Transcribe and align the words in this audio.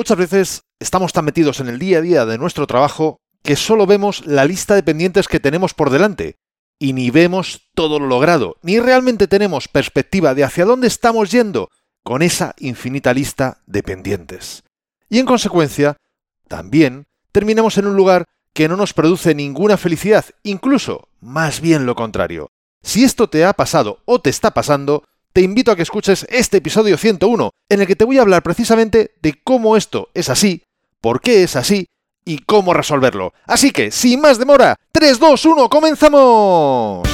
Muchas 0.00 0.16
veces 0.16 0.62
estamos 0.78 1.12
tan 1.12 1.26
metidos 1.26 1.60
en 1.60 1.68
el 1.68 1.78
día 1.78 1.98
a 1.98 2.00
día 2.00 2.24
de 2.24 2.38
nuestro 2.38 2.66
trabajo 2.66 3.20
que 3.42 3.54
solo 3.54 3.84
vemos 3.84 4.24
la 4.24 4.46
lista 4.46 4.74
de 4.74 4.82
pendientes 4.82 5.28
que 5.28 5.40
tenemos 5.40 5.74
por 5.74 5.90
delante 5.90 6.38
y 6.78 6.94
ni 6.94 7.10
vemos 7.10 7.68
todo 7.74 7.98
lo 7.98 8.06
logrado, 8.06 8.56
ni 8.62 8.80
realmente 8.80 9.28
tenemos 9.28 9.68
perspectiva 9.68 10.34
de 10.34 10.42
hacia 10.42 10.64
dónde 10.64 10.86
estamos 10.86 11.30
yendo 11.30 11.68
con 12.02 12.22
esa 12.22 12.54
infinita 12.60 13.12
lista 13.12 13.60
de 13.66 13.82
pendientes. 13.82 14.64
Y 15.10 15.18
en 15.18 15.26
consecuencia, 15.26 15.98
también 16.48 17.06
terminamos 17.30 17.76
en 17.76 17.86
un 17.86 17.94
lugar 17.94 18.24
que 18.54 18.68
no 18.68 18.78
nos 18.78 18.94
produce 18.94 19.34
ninguna 19.34 19.76
felicidad, 19.76 20.24
incluso 20.44 21.10
más 21.20 21.60
bien 21.60 21.84
lo 21.84 21.94
contrario. 21.94 22.48
Si 22.82 23.04
esto 23.04 23.28
te 23.28 23.44
ha 23.44 23.52
pasado 23.52 23.98
o 24.06 24.18
te 24.18 24.30
está 24.30 24.54
pasando, 24.54 25.04
te 25.32 25.42
invito 25.42 25.70
a 25.70 25.76
que 25.76 25.82
escuches 25.82 26.26
este 26.28 26.58
episodio 26.58 26.96
101, 26.96 27.50
en 27.68 27.80
el 27.80 27.86
que 27.86 27.96
te 27.96 28.04
voy 28.04 28.18
a 28.18 28.22
hablar 28.22 28.42
precisamente 28.42 29.12
de 29.22 29.40
cómo 29.42 29.76
esto 29.76 30.08
es 30.14 30.28
así, 30.28 30.64
por 31.00 31.20
qué 31.20 31.42
es 31.42 31.56
así 31.56 31.86
y 32.24 32.38
cómo 32.38 32.74
resolverlo. 32.74 33.32
Así 33.46 33.70
que, 33.70 33.90
sin 33.90 34.20
más 34.20 34.38
demora, 34.38 34.76
3, 34.92 35.18
2, 35.18 35.44
1, 35.46 35.68
comenzamos. 35.68 37.08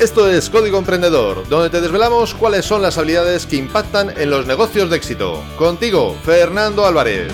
Esto 0.00 0.28
es 0.30 0.48
Código 0.48 0.78
Emprendedor, 0.78 1.46
donde 1.48 1.68
te 1.70 1.80
desvelamos 1.80 2.34
cuáles 2.34 2.64
son 2.64 2.80
las 2.80 2.96
habilidades 2.96 3.46
que 3.46 3.56
impactan 3.56 4.10
en 4.18 4.30
los 4.30 4.46
negocios 4.46 4.88
de 4.90 4.96
éxito. 4.96 5.44
Contigo, 5.58 6.16
Fernando 6.24 6.86
Álvarez. 6.86 7.30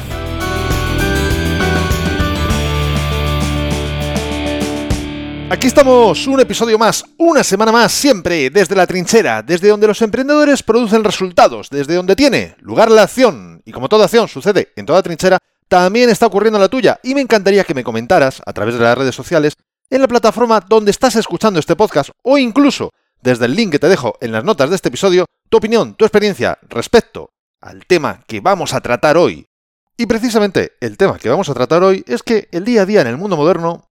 Aquí 5.49 5.69
estamos, 5.69 6.27
un 6.27 6.41
episodio 6.41 6.77
más, 6.77 7.05
una 7.19 7.45
semana 7.45 7.71
más, 7.71 7.93
siempre 7.93 8.51
desde 8.51 8.75
la 8.75 8.85
trinchera, 8.85 9.45
desde 9.45 9.69
donde 9.69 9.87
los 9.87 10.03
emprendedores 10.03 10.65
producen 10.65 11.05
resultados, 11.05 11.71
desde 11.71 11.95
donde 11.95 12.17
tiene 12.17 12.57
lugar 12.59 12.91
la 12.91 13.05
acción. 13.05 13.63
Y 13.65 13.71
como 13.71 13.89
toda 13.89 14.07
acción 14.07 14.27
sucede 14.27 14.73
en 14.75 14.87
toda 14.87 15.05
trinchera, 15.05 15.39
también 15.69 16.11
está 16.11 16.27
ocurriendo 16.27 16.59
la 16.59 16.69
tuya. 16.69 16.99
Y 17.05 17.15
me 17.15 17.21
encantaría 17.21 17.63
que 17.63 17.75
me 17.75 17.85
comentaras, 17.85 18.43
a 18.45 18.53
través 18.53 18.75
de 18.75 18.81
las 18.81 18.99
redes 18.99 19.15
sociales, 19.15 19.55
en 19.89 20.01
la 20.01 20.09
plataforma 20.09 20.59
donde 20.59 20.91
estás 20.91 21.15
escuchando 21.15 21.61
este 21.61 21.77
podcast, 21.77 22.11
o 22.25 22.37
incluso 22.39 22.91
desde 23.23 23.45
el 23.45 23.55
link 23.55 23.71
que 23.71 23.79
te 23.79 23.89
dejo 23.89 24.19
en 24.21 24.33
las 24.33 24.43
notas 24.43 24.69
de 24.69 24.75
este 24.75 24.89
episodio, 24.89 25.27
tu 25.49 25.59
opinión, 25.59 25.95
tu 25.95 26.05
experiencia 26.05 26.59
respecto 26.63 27.31
al 27.61 27.87
tema 27.87 28.21
que 28.27 28.41
vamos 28.41 28.75
a 28.75 28.81
tratar 28.81 29.17
hoy. 29.17 29.47
Y 29.97 30.07
precisamente 30.07 30.73
el 30.81 30.97
tema 30.97 31.19
que 31.19 31.29
vamos 31.29 31.49
a 31.49 31.55
tratar 31.55 31.85
hoy 31.85 32.05
es 32.09 32.25
que 32.25 32.49
el 32.51 32.65
día 32.65 32.83
a 32.83 32.87
día 32.87 33.01
en 33.01 33.07
el 33.07 33.17
mundo 33.17 33.37
moderno 33.37 33.86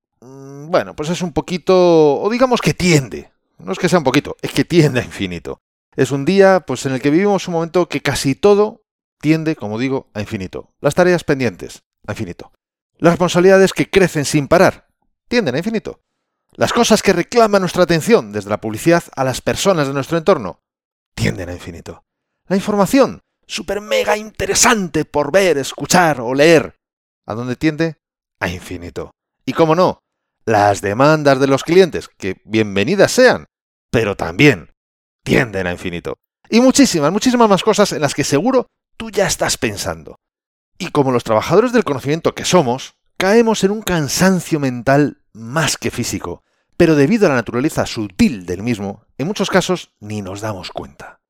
bueno, 0.69 0.95
pues 0.95 1.09
es 1.09 1.21
un 1.21 1.33
poquito, 1.33 2.21
o 2.21 2.29
digamos 2.29 2.61
que 2.61 2.73
tiende, 2.73 3.31
no 3.57 3.71
es 3.71 3.79
que 3.79 3.89
sea 3.89 3.99
un 3.99 4.05
poquito, 4.05 4.35
es 4.41 4.51
que 4.51 4.65
tiende 4.65 4.99
a 4.99 5.03
infinito. 5.03 5.61
Es 5.95 6.11
un 6.11 6.25
día 6.25 6.61
pues 6.61 6.85
en 6.85 6.93
el 6.93 7.01
que 7.01 7.09
vivimos 7.09 7.47
un 7.47 7.53
momento 7.53 7.87
que 7.87 8.01
casi 8.01 8.35
todo 8.35 8.83
tiende, 9.21 9.55
como 9.55 9.79
digo, 9.79 10.09
a 10.13 10.21
infinito. 10.21 10.73
Las 10.81 10.95
tareas 10.95 11.23
pendientes, 11.23 11.83
a 12.05 12.11
infinito. 12.11 12.51
Las 12.97 13.13
responsabilidades 13.13 13.73
que 13.73 13.89
crecen 13.89 14.25
sin 14.25 14.47
parar, 14.47 14.87
tienden 15.27 15.55
a 15.55 15.59
infinito. 15.59 16.01
Las 16.53 16.73
cosas 16.73 17.01
que 17.01 17.13
reclaman 17.13 17.61
nuestra 17.61 17.83
atención, 17.83 18.31
desde 18.31 18.49
la 18.49 18.61
publicidad 18.61 19.03
a 19.15 19.23
las 19.23 19.41
personas 19.41 19.87
de 19.87 19.93
nuestro 19.93 20.17
entorno, 20.17 20.61
tienden 21.13 21.49
a 21.49 21.53
infinito. 21.53 22.05
La 22.47 22.55
información, 22.55 23.21
súper 23.45 23.81
mega 23.81 24.17
interesante 24.17 25.05
por 25.05 25.31
ver, 25.31 25.57
escuchar 25.57 26.21
o 26.21 26.33
leer, 26.33 26.75
¿a 27.25 27.33
dónde 27.33 27.55
tiende? 27.55 27.97
A 28.39 28.49
infinito. 28.49 29.11
Y 29.45 29.53
cómo 29.53 29.75
no, 29.75 29.99
las 30.45 30.81
demandas 30.81 31.39
de 31.39 31.47
los 31.47 31.63
clientes, 31.63 32.07
que 32.07 32.41
bienvenidas 32.45 33.11
sean, 33.11 33.45
pero 33.89 34.15
también 34.15 34.71
tienden 35.23 35.67
a 35.67 35.71
infinito. 35.71 36.17
Y 36.49 36.61
muchísimas, 36.61 37.11
muchísimas 37.11 37.49
más 37.49 37.63
cosas 37.63 37.91
en 37.91 38.01
las 38.01 38.13
que 38.13 38.23
seguro 38.23 38.67
tú 38.97 39.09
ya 39.09 39.25
estás 39.25 39.57
pensando. 39.57 40.17
Y 40.77 40.89
como 40.89 41.11
los 41.11 41.23
trabajadores 41.23 41.73
del 41.73 41.83
conocimiento 41.83 42.35
que 42.35 42.45
somos, 42.45 42.95
caemos 43.17 43.63
en 43.63 43.71
un 43.71 43.81
cansancio 43.81 44.59
mental 44.59 45.21
más 45.33 45.77
que 45.77 45.89
físico, 45.89 46.43
pero 46.77 46.95
debido 46.95 47.25
a 47.25 47.29
la 47.29 47.35
naturaleza 47.35 47.85
sutil 47.85 48.45
del 48.45 48.61
mismo, 48.61 49.05
en 49.17 49.27
muchos 49.27 49.49
casos 49.49 49.93
ni 49.99 50.21
nos 50.21 50.41
damos 50.41 50.69
cuenta. 50.71 51.21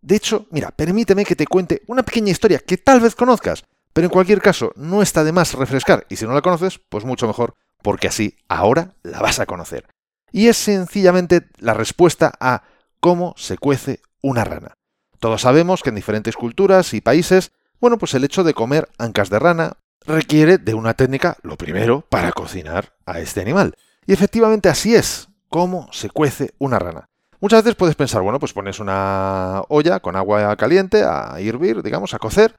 De 0.00 0.16
hecho, 0.16 0.46
mira, 0.50 0.70
permíteme 0.70 1.24
que 1.24 1.36
te 1.36 1.46
cuente 1.46 1.82
una 1.88 2.04
pequeña 2.04 2.30
historia 2.30 2.60
que 2.60 2.78
tal 2.78 3.00
vez 3.00 3.14
conozcas, 3.14 3.64
pero 3.92 4.06
en 4.06 4.12
cualquier 4.12 4.40
caso 4.40 4.72
no 4.76 5.02
está 5.02 5.24
de 5.24 5.32
más 5.32 5.54
refrescar, 5.54 6.06
y 6.08 6.16
si 6.16 6.26
no 6.26 6.32
la 6.32 6.42
conoces, 6.42 6.80
pues 6.88 7.04
mucho 7.04 7.26
mejor 7.26 7.56
porque 7.82 8.08
así 8.08 8.36
ahora 8.48 8.94
la 9.02 9.20
vas 9.20 9.40
a 9.40 9.46
conocer. 9.46 9.86
Y 10.32 10.48
es 10.48 10.56
sencillamente 10.56 11.46
la 11.58 11.74
respuesta 11.74 12.32
a 12.40 12.62
cómo 13.00 13.34
se 13.36 13.58
cuece 13.58 14.00
una 14.22 14.44
rana. 14.44 14.74
Todos 15.18 15.42
sabemos 15.42 15.82
que 15.82 15.90
en 15.90 15.94
diferentes 15.94 16.36
culturas 16.36 16.92
y 16.94 17.00
países, 17.00 17.52
bueno, 17.80 17.98
pues 17.98 18.14
el 18.14 18.24
hecho 18.24 18.44
de 18.44 18.54
comer 18.54 18.88
ancas 18.98 19.30
de 19.30 19.38
rana 19.38 19.76
requiere 20.04 20.58
de 20.58 20.74
una 20.74 20.94
técnica, 20.94 21.36
lo 21.42 21.56
primero, 21.56 22.02
para 22.08 22.32
cocinar 22.32 22.94
a 23.06 23.20
este 23.20 23.40
animal. 23.40 23.74
Y 24.06 24.12
efectivamente 24.12 24.68
así 24.68 24.94
es, 24.94 25.28
cómo 25.48 25.88
se 25.92 26.10
cuece 26.10 26.54
una 26.58 26.78
rana. 26.78 27.08
Muchas 27.40 27.62
veces 27.62 27.76
puedes 27.76 27.96
pensar, 27.96 28.22
bueno, 28.22 28.38
pues 28.38 28.52
pones 28.52 28.80
una 28.80 29.62
olla 29.68 30.00
con 30.00 30.16
agua 30.16 30.56
caliente 30.56 31.02
a 31.02 31.38
hervir, 31.38 31.82
digamos, 31.82 32.14
a 32.14 32.18
cocer, 32.18 32.56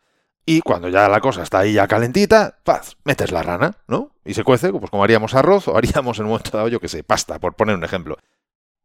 y 0.50 0.62
cuando 0.62 0.88
ya 0.88 1.10
la 1.10 1.20
cosa 1.20 1.44
está 1.44 1.60
ahí 1.60 1.74
ya 1.74 1.90
calentita, 1.90 2.60
paz, 2.64 2.96
metes 3.04 3.34
la 3.34 3.44
rana, 3.44 3.80
¿no? 3.86 4.14
Y 4.24 4.34
se 4.34 4.46
cuece, 4.46 4.72
pues 4.72 4.90
como 4.90 5.04
haríamos 5.04 5.36
arroz 5.36 5.68
o 5.68 5.76
haríamos 5.76 6.20
en 6.20 6.24
un 6.24 6.32
momento 6.32 6.52
dado, 6.56 6.70
yo 6.70 6.80
que 6.80 6.88
sé, 6.88 7.04
pasta, 7.04 7.38
por 7.38 7.56
poner 7.56 7.76
un 7.76 7.84
ejemplo. 7.84 8.18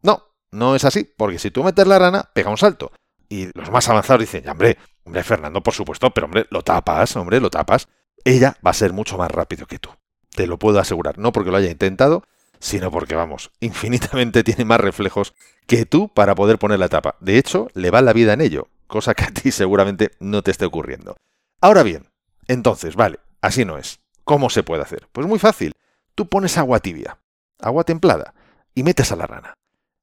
No, 0.03 0.25
no 0.51 0.75
es 0.75 0.85
así, 0.85 1.09
porque 1.17 1.39
si 1.39 1.53
tú 1.53 1.63
metes 1.63 1.87
la 1.87 2.01
rana, 2.01 2.29
pega 2.35 2.51
un 2.51 2.59
salto. 2.59 2.91
Y 3.29 3.57
los 3.57 3.71
más 3.71 3.89
avanzados 3.89 4.23
dicen, 4.23 4.49
hombre, 4.49 4.77
hombre, 5.05 5.23
Fernando, 5.23 5.63
por 5.63 5.73
supuesto, 5.73 6.11
pero 6.11 6.25
hombre, 6.25 6.49
lo 6.51 6.63
tapas, 6.63 7.15
hombre, 7.15 7.39
lo 7.39 7.49
tapas. 7.49 7.87
Ella 8.25 8.57
va 8.67 8.73
a 8.73 8.75
ser 8.75 8.93
mucho 8.93 9.17
más 9.17 9.31
rápido 9.31 9.67
que 9.67 9.79
tú. 9.79 9.91
Te 10.35 10.49
lo 10.49 10.59
puedo 10.59 10.81
asegurar. 10.81 11.17
No 11.19 11.31
porque 11.31 11.53
lo 11.53 11.59
haya 11.59 11.71
intentado, 11.71 12.25
sino 12.59 12.91
porque, 12.91 13.15
vamos, 13.15 13.53
infinitamente 13.61 14.43
tiene 14.43 14.65
más 14.65 14.81
reflejos 14.81 15.33
que 15.69 15.87
tú 15.87 16.09
para 16.09 16.35
poder 16.35 16.59
poner 16.59 16.81
la 16.81 16.89
tapa. 16.89 17.15
De 17.21 17.39
hecho, 17.39 17.69
le 17.75 17.93
va 17.93 18.03
la 18.03 18.13
vida 18.13 18.33
en 18.33 18.41
ello, 18.41 18.67
cosa 18.89 19.15
que 19.15 19.23
a 19.23 19.31
ti 19.31 19.53
seguramente 19.53 20.11
no 20.19 20.43
te 20.43 20.51
esté 20.51 20.65
ocurriendo. 20.65 21.15
Ahora 21.63 21.85
bien, 21.85 22.11
entonces, 22.49 22.97
vale, 22.97 23.21
así 23.41 23.65
no 23.65 23.79
es. 23.79 24.01
¿Cómo 24.25 24.51
se 24.51 24.65
puede 24.65 24.83
hacer? 24.83 25.09
Pues 25.13 25.29
muy 25.29 25.39
fácil. 25.39 25.75
Tú 26.17 26.29
pones 26.29 26.59
agua 26.59 26.81
tibia, 26.81 27.21
agua 27.61 27.85
templada, 27.85 28.35
y 28.75 28.83
metes 28.83 29.13
a 29.13 29.17
la 29.17 29.29
rana. 29.29 29.55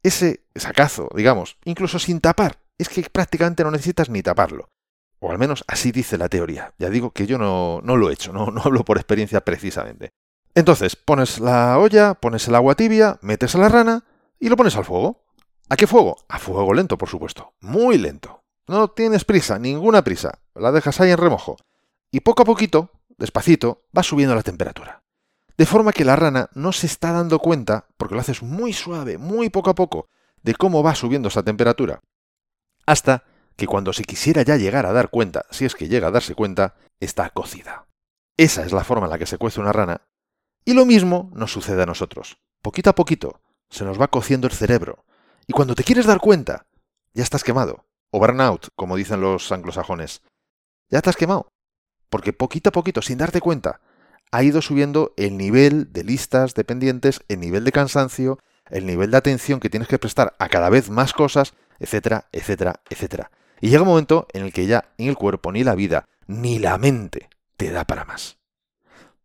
Ese 0.02 0.46
sacazo, 0.56 1.10
digamos, 1.14 1.58
incluso 1.66 2.00
sin 2.00 2.22
tapar, 2.22 2.60
es 2.78 2.88
que 2.88 3.02
prácticamente 3.10 3.66
no 3.66 3.72
necesitas 3.72 4.10
ni 4.10 4.24
taparlo. 4.24 4.70
O 5.20 5.32
al 5.32 5.38
menos 5.38 5.66
así 5.68 5.92
dice 5.92 6.18
la 6.18 6.30
teoría. 6.30 6.74
Ya 6.80 6.90
digo 6.90 7.12
que 7.12 7.28
yo 7.28 7.38
no, 7.38 7.82
no 7.84 7.98
lo 7.98 8.10
he 8.10 8.14
hecho, 8.14 8.32
no, 8.32 8.52
no 8.52 8.62
hablo 8.64 8.86
por 8.86 8.96
experiencia 8.96 9.42
precisamente. 9.42 10.12
Entonces, 10.56 10.96
pones 10.96 11.42
la 11.42 11.78
olla, 11.78 12.14
pones 12.14 12.48
el 12.48 12.56
agua 12.56 12.76
tibia, 12.76 13.20
metes 13.22 13.54
a 13.56 13.58
la 13.58 13.68
rana 13.68 14.06
y 14.40 14.48
lo 14.48 14.56
pones 14.56 14.78
al 14.78 14.86
fuego. 14.86 15.26
¿A 15.68 15.76
qué 15.76 15.88
fuego? 15.88 16.16
A 16.30 16.40
fuego 16.40 16.74
lento, 16.74 16.98
por 16.98 17.10
supuesto. 17.10 17.54
Muy 17.60 17.98
lento. 17.98 18.44
No 18.70 18.88
tienes 18.90 19.26
prisa, 19.26 19.58
ninguna 19.58 20.04
prisa. 20.04 20.42
La 20.54 20.72
dejas 20.72 21.02
ahí 21.02 21.10
en 21.10 21.18
remojo. 21.18 21.58
Y 22.12 22.20
poco 22.20 22.44
a 22.44 22.46
poquito, 22.46 22.92
despacito, 23.18 23.88
va 23.98 24.04
subiendo 24.04 24.36
la 24.36 24.44
temperatura. 24.44 25.02
De 25.58 25.66
forma 25.66 25.92
que 25.92 26.06
la 26.06 26.16
rana 26.16 26.52
no 26.54 26.72
se 26.72 26.86
está 26.86 27.12
dando 27.12 27.40
cuenta, 27.40 27.88
porque 27.98 28.14
lo 28.14 28.22
haces 28.22 28.44
muy 28.44 28.72
suave, 28.74 29.18
muy 29.18 29.50
poco 29.50 29.72
a 29.72 29.74
poco, 29.74 30.08
de 30.44 30.54
cómo 30.54 30.84
va 30.84 30.94
subiendo 30.94 31.30
esa 31.30 31.42
temperatura. 31.42 32.02
Hasta 32.86 33.24
que 33.56 33.66
cuando 33.66 33.92
se 33.92 34.04
quisiera 34.04 34.44
ya 34.44 34.56
llegar 34.56 34.86
a 34.86 34.94
dar 34.94 35.10
cuenta, 35.10 35.48
si 35.50 35.66
es 35.66 35.74
que 35.74 35.88
llega 35.88 36.10
a 36.10 36.12
darse 36.12 36.36
cuenta, 36.36 36.76
está 37.00 37.32
cocida. 37.32 37.88
Esa 38.38 38.64
es 38.64 38.72
la 38.72 38.84
forma 38.84 39.08
en 39.08 39.10
la 39.10 39.18
que 39.18 39.26
se 39.26 39.40
cuece 39.40 39.60
una 39.60 39.74
rana. 39.74 40.04
Y 40.64 40.76
lo 40.76 40.86
mismo 40.86 41.32
nos 41.34 41.52
sucede 41.52 41.82
a 41.82 41.88
nosotros. 41.88 42.38
Poquito 42.62 42.92
a 42.92 42.94
poquito 42.94 43.42
se 43.72 43.84
nos 43.84 44.00
va 44.00 44.10
cociendo 44.10 44.46
el 44.46 44.54
cerebro. 44.54 45.06
Y 45.48 45.54
cuando 45.54 45.74
te 45.74 45.84
quieres 45.84 46.06
dar 46.06 46.20
cuenta, 46.20 46.68
ya 47.16 47.24
estás 47.24 47.44
quemado 47.44 47.89
o 48.12 48.20
burnout, 48.20 48.70
como 48.76 48.96
dicen 48.96 49.22
los 49.22 49.52
anglosajones. 49.52 50.22
Ya 50.90 51.02
te 51.02 51.10
has 51.10 51.16
quemado. 51.16 51.50
Porque 52.10 52.34
poquito 52.34 52.70
a 52.70 52.72
poquito, 52.72 53.02
sin 53.02 53.20
darte 53.20 53.42
cuenta, 53.42 53.82
ha 54.32 54.44
ido 54.44 54.62
subiendo 54.62 55.14
el 55.18 55.38
nivel 55.38 55.92
de 55.92 56.04
listas 56.04 56.54
de 56.54 56.64
pendientes, 56.64 57.22
el 57.28 57.40
nivel 57.40 57.64
de 57.64 57.72
cansancio, 57.72 58.40
el 58.70 58.86
nivel 58.86 59.12
de 59.12 59.18
atención 59.18 59.60
que 59.60 59.70
tienes 59.70 59.88
que 59.88 60.00
prestar 60.00 60.36
a 60.40 60.50
cada 60.50 60.70
vez 60.70 60.90
más 60.90 61.14
cosas, 61.14 61.54
etcétera, 61.80 62.28
etcétera, 62.32 62.82
etcétera. 62.90 63.32
Y 63.62 63.70
llega 63.70 63.84
un 63.84 63.90
momento 63.90 64.28
en 64.34 64.44
el 64.44 64.54
que 64.54 64.68
ya 64.68 64.94
ni 64.98 65.08
el 65.08 65.18
cuerpo, 65.18 65.52
ni 65.52 65.64
la 65.64 65.76
vida, 65.76 66.08
ni 66.28 66.60
la 66.60 66.78
mente 66.78 67.30
te 67.58 67.72
da 67.72 67.86
para 67.86 68.06
más. 68.06 68.38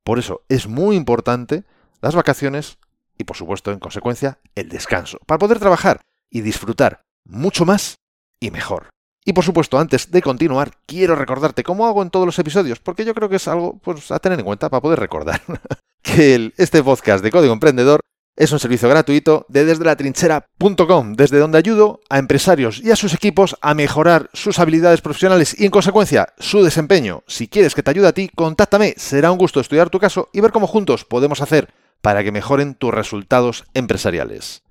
Por 0.02 0.18
eso 0.18 0.44
es 0.48 0.66
muy 0.66 0.96
importante 0.96 1.64
las 2.00 2.14
vacaciones 2.14 2.78
y, 3.16 3.24
por 3.24 3.36
supuesto, 3.36 3.72
en 3.72 3.78
consecuencia, 3.78 4.38
el 4.54 4.68
descanso, 4.68 5.18
para 5.26 5.38
poder 5.38 5.58
trabajar 5.58 6.00
y 6.30 6.40
disfrutar 6.40 7.04
mucho 7.24 7.64
más 7.64 7.96
y 8.44 8.50
mejor. 8.50 8.88
Y 9.24 9.32
por 9.32 9.44
supuesto, 9.44 9.78
antes 9.78 10.10
de 10.10 10.20
continuar, 10.20 10.72
quiero 10.86 11.16
recordarte, 11.16 11.62
como 11.62 11.86
hago 11.86 12.02
en 12.02 12.10
todos 12.10 12.26
los 12.26 12.38
episodios, 12.38 12.78
porque 12.78 13.06
yo 13.06 13.14
creo 13.14 13.30
que 13.30 13.36
es 13.36 13.48
algo 13.48 13.78
pues, 13.78 14.10
a 14.10 14.18
tener 14.18 14.38
en 14.38 14.44
cuenta 14.44 14.68
para 14.68 14.82
poder 14.82 15.00
recordar, 15.00 15.40
que 16.02 16.52
este 16.58 16.82
podcast 16.82 17.24
de 17.24 17.30
Código 17.30 17.54
Emprendedor 17.54 18.00
Es 18.36 18.50
un 18.50 18.58
servicio 18.58 18.88
gratuito 18.88 19.46
de 19.48 19.64
desde 19.64 19.84
la 19.84 19.96
trinchera.com, 19.96 21.14
desde 21.14 21.38
donde 21.38 21.56
ayudo 21.56 22.00
a 22.10 22.18
empresarios 22.18 22.80
y 22.82 22.90
a 22.90 22.96
sus 22.96 23.14
equipos 23.14 23.56
a 23.62 23.74
mejorar 23.74 24.28
sus 24.32 24.58
habilidades 24.58 25.00
profesionales 25.00 25.54
y 25.58 25.64
en 25.64 25.70
consecuencia 25.70 26.34
su 26.38 26.64
desempeño. 26.64 27.22
Si 27.28 27.46
quieres 27.46 27.74
que 27.76 27.84
te 27.84 27.92
ayude 27.92 28.08
a 28.08 28.12
ti, 28.12 28.28
contáctame. 28.34 28.94
Será 28.96 29.30
un 29.30 29.38
gusto 29.38 29.60
estudiar 29.60 29.88
tu 29.88 30.00
caso 30.00 30.30
y 30.32 30.40
ver 30.40 30.50
cómo 30.50 30.66
juntos 30.66 31.04
podemos 31.04 31.40
hacer 31.40 31.72
para 32.02 32.24
que 32.24 32.32
mejoren 32.32 32.74
tus 32.74 32.92
resultados 32.92 33.64
empresariales. 33.72 34.64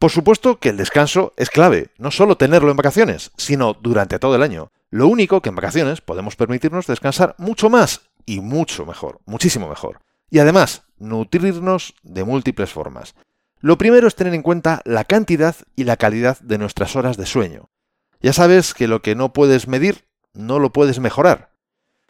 Por 0.00 0.10
supuesto 0.10 0.58
que 0.58 0.70
el 0.70 0.78
descanso 0.78 1.34
es 1.36 1.50
clave, 1.50 1.90
no 1.98 2.10
solo 2.10 2.38
tenerlo 2.38 2.70
en 2.70 2.78
vacaciones, 2.78 3.32
sino 3.36 3.74
durante 3.74 4.18
todo 4.18 4.34
el 4.34 4.42
año. 4.42 4.72
Lo 4.88 5.06
único 5.08 5.42
que 5.42 5.50
en 5.50 5.56
vacaciones 5.56 6.00
podemos 6.00 6.36
permitirnos 6.36 6.86
descansar 6.86 7.34
mucho 7.36 7.68
más 7.68 8.00
y 8.24 8.40
mucho 8.40 8.86
mejor, 8.86 9.20
muchísimo 9.26 9.68
mejor. 9.68 10.00
Y 10.30 10.38
además, 10.38 10.84
nutrirnos 10.98 11.96
de 12.02 12.24
múltiples 12.24 12.70
formas. 12.70 13.14
Lo 13.60 13.76
primero 13.76 14.08
es 14.08 14.14
tener 14.14 14.32
en 14.32 14.40
cuenta 14.40 14.80
la 14.86 15.04
cantidad 15.04 15.54
y 15.76 15.84
la 15.84 15.98
calidad 15.98 16.40
de 16.40 16.56
nuestras 16.56 16.96
horas 16.96 17.18
de 17.18 17.26
sueño. 17.26 17.68
Ya 18.22 18.32
sabes 18.32 18.72
que 18.72 18.88
lo 18.88 19.02
que 19.02 19.14
no 19.14 19.34
puedes 19.34 19.68
medir, 19.68 20.06
no 20.32 20.58
lo 20.60 20.72
puedes 20.72 20.98
mejorar. 20.98 21.50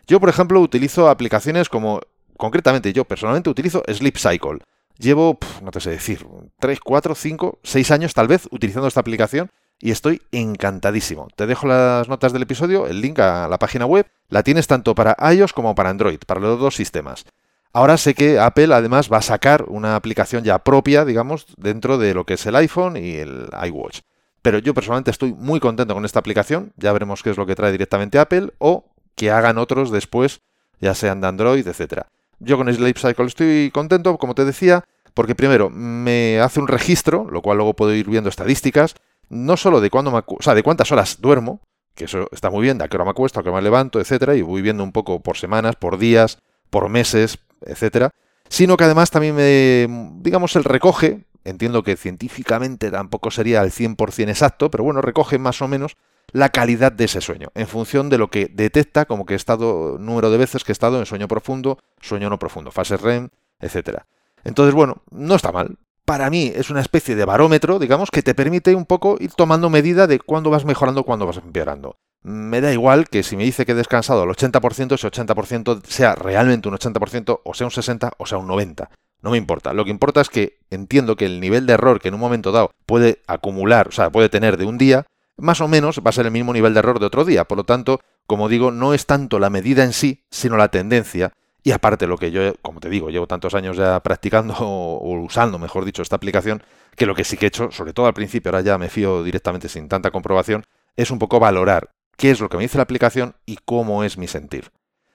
Yo, 0.07 0.21
por 0.21 0.29
ejemplo, 0.29 0.61
utilizo 0.61 1.09
aplicaciones 1.09 1.69
como, 1.69 2.03
concretamente 2.37 2.93
yo 2.93 3.05
personalmente 3.05 3.51
utilizo 3.51 3.83
Sleep 3.89 4.17
Cycle. 4.17 4.61
Llevo, 5.01 5.39
no 5.63 5.71
te 5.71 5.81
sé 5.81 5.91
decir, 5.91 6.27
3, 6.59 6.79
4, 6.79 7.15
5, 7.15 7.59
6 7.63 7.91
años 7.91 8.13
tal 8.13 8.29
vez 8.29 8.47
utilizando 8.51 8.87
esta 8.87 9.01
aplicación 9.01 9.51
y 9.79 9.93
estoy 9.93 10.21
encantadísimo. 10.31 11.29
Te 11.35 11.47
dejo 11.47 11.67
las 11.67 12.07
notas 12.07 12.35
del 12.35 12.43
episodio, 12.43 12.87
el 12.87 13.01
link 13.01 13.19
a 13.19 13.49
la 13.49 13.59
página 13.59 13.87
web. 13.87 14.07
La 14.29 14.43
tienes 14.43 14.67
tanto 14.67 14.95
para 14.95 15.17
iOS 15.33 15.55
como 15.55 15.75
para 15.75 15.89
Android, 15.89 16.19
para 16.27 16.41
los 16.41 16.61
dos 16.61 16.77
sistemas. 16.77 17.25
Ahora 17.73 17.97
sé 17.97 18.13
que 18.13 18.39
Apple 18.39 18.75
además 18.75 19.11
va 19.11 19.19
a 19.19 19.23
sacar 19.23 19.65
una 19.69 19.97
aplicación 19.97 20.45
ya 20.45 20.59
propia, 20.59 21.07
digamos, 21.07 21.47
dentro 21.57 21.97
de 21.97 22.13
lo 22.13 22.27
que 22.27 22.35
es 22.35 22.45
el 22.45 22.57
iPhone 22.57 22.99
y 22.99 23.17
el 23.17 23.49
iWatch. 23.69 24.01
Pero 24.43 24.59
yo 24.59 24.75
personalmente 24.75 25.13
estoy 25.13 25.33
muy 25.33 25.61
contento 25.61 25.95
con 25.95 26.05
esta 26.05 26.19
aplicación. 26.19 26.75
Ya 26.77 26.93
veremos 26.93 27.23
qué 27.23 27.31
es 27.31 27.39
lo 27.39 27.47
que 27.47 27.57
trae 27.57 27.73
directamente 27.73 28.19
Apple 28.19 28.53
o 28.59 28.85
que 29.15 29.31
hagan 29.31 29.57
otros 29.57 29.91
después, 29.91 30.43
ya 30.79 30.95
sean 30.95 31.23
de 31.23 31.29
Android, 31.29 31.67
etcétera. 31.67 32.09
Yo 32.41 32.57
con 32.57 32.73
Sleep 32.73 32.97
Cycle 32.97 33.27
estoy 33.27 33.71
contento, 33.73 34.17
como 34.19 34.35
te 34.35 34.45
decía, 34.45 34.85
porque 35.15 35.35
primero 35.35 35.71
me 35.71 36.41
hace 36.41 36.59
un 36.59 36.69
registro, 36.69 37.27
lo 37.31 37.43
cual 37.43 37.59
luego 37.59 37.75
puedo 37.75 37.95
ir 37.95 38.09
viendo 38.09 38.31
estadísticas, 38.31 38.95
no 39.29 39.57
solo 39.57 39.81
de 39.81 39.91
cuándo 39.91 40.11
me 40.11 40.19
o 40.19 40.43
sea, 40.43 40.55
de 40.55 40.63
cuántas 40.63 40.91
horas 40.91 41.21
duermo, 41.21 41.61
que 41.95 42.07
eso 42.07 42.29
está 42.33 42.51
muy 42.51 42.63
bien, 42.63 42.79
de 42.79 42.85
a 42.85 42.89
qué 42.89 42.97
hora 42.97 43.05
me 43.05 43.11
acuesto, 43.11 43.39
a 43.39 43.43
qué 43.43 43.51
hora 43.51 43.59
me 43.59 43.63
levanto, 43.63 44.01
etcétera, 44.01 44.35
y 44.35 44.43
voy 44.43 44.63
viendo 44.63 44.83
un 44.83 44.93
poco 44.93 45.21
por 45.21 45.37
semanas, 45.37 45.77
por 45.77 45.99
días, 45.99 46.39
por 46.71 46.89
meses, 46.89 47.39
etcétera, 47.61 48.11
sino 48.49 48.77
que 48.77 48.85
además 48.85 49.11
también 49.11 49.37
me, 49.37 49.87
digamos, 50.23 50.57
el 50.57 50.65
recoge, 50.65 51.27
entiendo 51.45 51.83
que 51.83 51.97
científicamente 51.97 52.91
tampoco 52.91 53.31
sería 53.31 53.61
al 53.61 53.71
100% 53.71 54.29
exacto, 54.29 54.71
pero 54.71 54.85
bueno, 54.85 55.03
recoge 55.03 55.39
más 55.39 55.61
o 55.61 55.69
menos 55.69 55.97
la 56.33 56.51
calidad 56.51 56.93
de 56.93 57.05
ese 57.05 57.21
sueño, 57.21 57.49
en 57.55 57.67
función 57.67 58.09
de 58.09 58.19
lo 58.19 58.29
que 58.29 58.51
detecta 58.53 59.05
como 59.05 59.27
que 59.27 59.35
he 59.35 59.37
estado, 59.37 59.99
número 59.99 60.31
de 60.31 60.39
veces 60.39 60.65
que 60.65 60.73
he 60.73 60.75
estado 60.75 60.99
en 60.99 61.07
sueño 61.07 61.29
profundo, 61.29 61.79
sueño 62.01 62.31
no 62.31 62.39
profundo, 62.39 62.71
fase 62.71 62.97
REM, 62.97 63.29
etcétera. 63.61 64.07
Entonces, 64.45 64.75
bueno, 64.75 65.03
no 65.11 65.35
está 65.35 65.53
mal. 65.53 65.77
Para 66.05 66.31
mí 66.31 66.53
es 66.55 66.71
una 66.71 66.81
especie 66.81 67.15
de 67.15 67.25
barómetro, 67.25 67.79
digamos, 67.79 68.11
que 68.11 68.23
te 68.23 68.35
permite 68.35 68.75
un 68.75 68.87
poco 68.87 69.17
ir 69.21 69.33
tomando 69.33 69.71
medida 69.71 70.07
de 70.07 70.19
cuándo 70.19 70.51
vas 70.51 70.65
mejorando, 70.65 71.05
cuándo 71.05 71.27
vas 71.27 71.37
empeorando 71.37 71.97
me 72.23 72.61
da 72.61 72.73
igual 72.73 73.09
que 73.09 73.23
si 73.23 73.37
me 73.37 73.45
dice 73.45 73.65
que 73.65 73.73
he 73.73 73.75
descansado 73.75 74.25
el 74.25 74.31
80%, 74.31 74.95
ese 74.95 75.09
80% 75.09 75.83
sea 75.85 76.15
realmente 76.15 76.69
un 76.69 76.75
80%, 76.75 77.41
o 77.45 77.55
sea 77.55 77.67
un 77.67 77.73
60%, 77.73 78.13
o 78.19 78.27
sea 78.27 78.39
un 78.39 78.49
90%. 78.49 78.89
No 79.23 79.31
me 79.31 79.37
importa. 79.37 79.75
Lo 79.75 79.85
que 79.85 79.91
importa 79.91 80.23
es 80.23 80.31
que 80.31 80.59
entiendo 80.71 81.15
que 81.15 81.27
el 81.27 81.41
nivel 81.41 81.67
de 81.67 81.75
error 81.75 82.01
que 82.01 82.09
en 82.09 82.15
un 82.15 82.21
momento 82.21 82.53
dado 82.53 82.71
puede 82.87 83.21
acumular, 83.27 83.89
o 83.89 83.93
sea, 83.93 84.11
puede 84.11 84.31
tener 84.31 84.57
de 84.57 84.65
un 84.65 84.79
día, 84.79 85.05
más 85.41 85.61
o 85.61 85.69
menos 85.69 86.01
va 86.05 86.11
a 86.11 86.13
ser 86.13 86.27
el 86.27 86.33
mismo 86.33 86.53
nivel 86.53 86.75
de 86.75 86.81
error 86.81 87.01
de 87.01 87.07
otro 87.07 87.25
día. 87.25 87.45
Por 87.45 87.59
lo 87.59 87.65
tanto, 87.65 88.01
como 88.27 88.49
digo, 88.49 88.71
no 88.71 88.95
es 88.95 89.07
tanto 89.07 89.39
la 89.39 89.51
medida 89.51 89.85
en 89.85 89.93
sí, 89.93 90.25
sino 90.31 90.57
la 90.57 90.69
tendencia. 90.69 91.33
Y 91.63 91.73
aparte, 91.73 92.07
lo 92.07 92.17
que 92.17 92.31
yo, 92.31 92.55
como 92.63 92.81
te 92.81 92.89
digo, 92.89 93.11
llevo 93.11 93.27
tantos 93.27 93.55
años 93.55 93.77
ya 93.77 94.01
practicando 94.01 94.55
o 94.61 95.21
usando, 95.21 95.59
mejor 95.59 95.85
dicho, 95.85 96.03
esta 96.03 96.17
aplicación, 96.17 96.63
que 96.97 97.07
lo 97.07 97.15
que 97.15 97.25
sí 97.25 97.37
que 97.37 97.47
he 97.47 97.49
hecho, 97.49 97.71
sobre 97.71 97.93
todo 97.93 98.07
al 98.07 98.15
principio, 98.15 98.51
ahora 98.51 98.63
ya 98.63 98.79
me 98.79 98.89
fío 98.89 99.23
directamente 99.23 99.69
sin 99.69 99.89
tanta 99.89 100.11
comprobación, 100.11 100.65
es 100.97 101.11
un 101.11 101.19
poco 101.19 101.41
valorar 101.41 101.91
qué 102.17 102.31
es 102.31 102.41
lo 102.41 102.49
que 102.49 102.57
me 102.57 102.65
dice 102.65 102.79
la 102.79 102.83
aplicación 102.83 103.35
y 103.47 103.59
cómo 103.65 104.05
es 104.05 104.19
mi 104.19 104.29
sentir. 104.29 104.71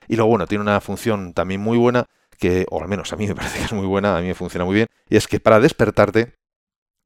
Y 0.08 0.16
luego, 0.16 0.30
bueno, 0.30 0.48
tiene 0.48 0.64
una 0.64 0.82
función 0.82 1.34
también 1.34 1.62
muy 1.62 1.78
buena, 1.78 2.06
que, 2.40 2.66
o 2.70 2.82
al 2.82 2.88
menos 2.88 3.14
a 3.14 3.16
mí 3.16 3.28
me 3.28 3.36
parece 3.36 3.60
que 3.60 3.66
es 3.66 3.74
muy 3.74 3.86
buena, 3.86 4.18
a 4.18 4.22
mí 4.22 4.28
me 4.28 4.34
funciona 4.34 4.66
muy 4.66 4.76
bien, 4.76 4.88
y 5.10 5.16
es 5.18 5.28
que 5.28 5.40
para 5.40 5.60
despertarte 5.60 6.34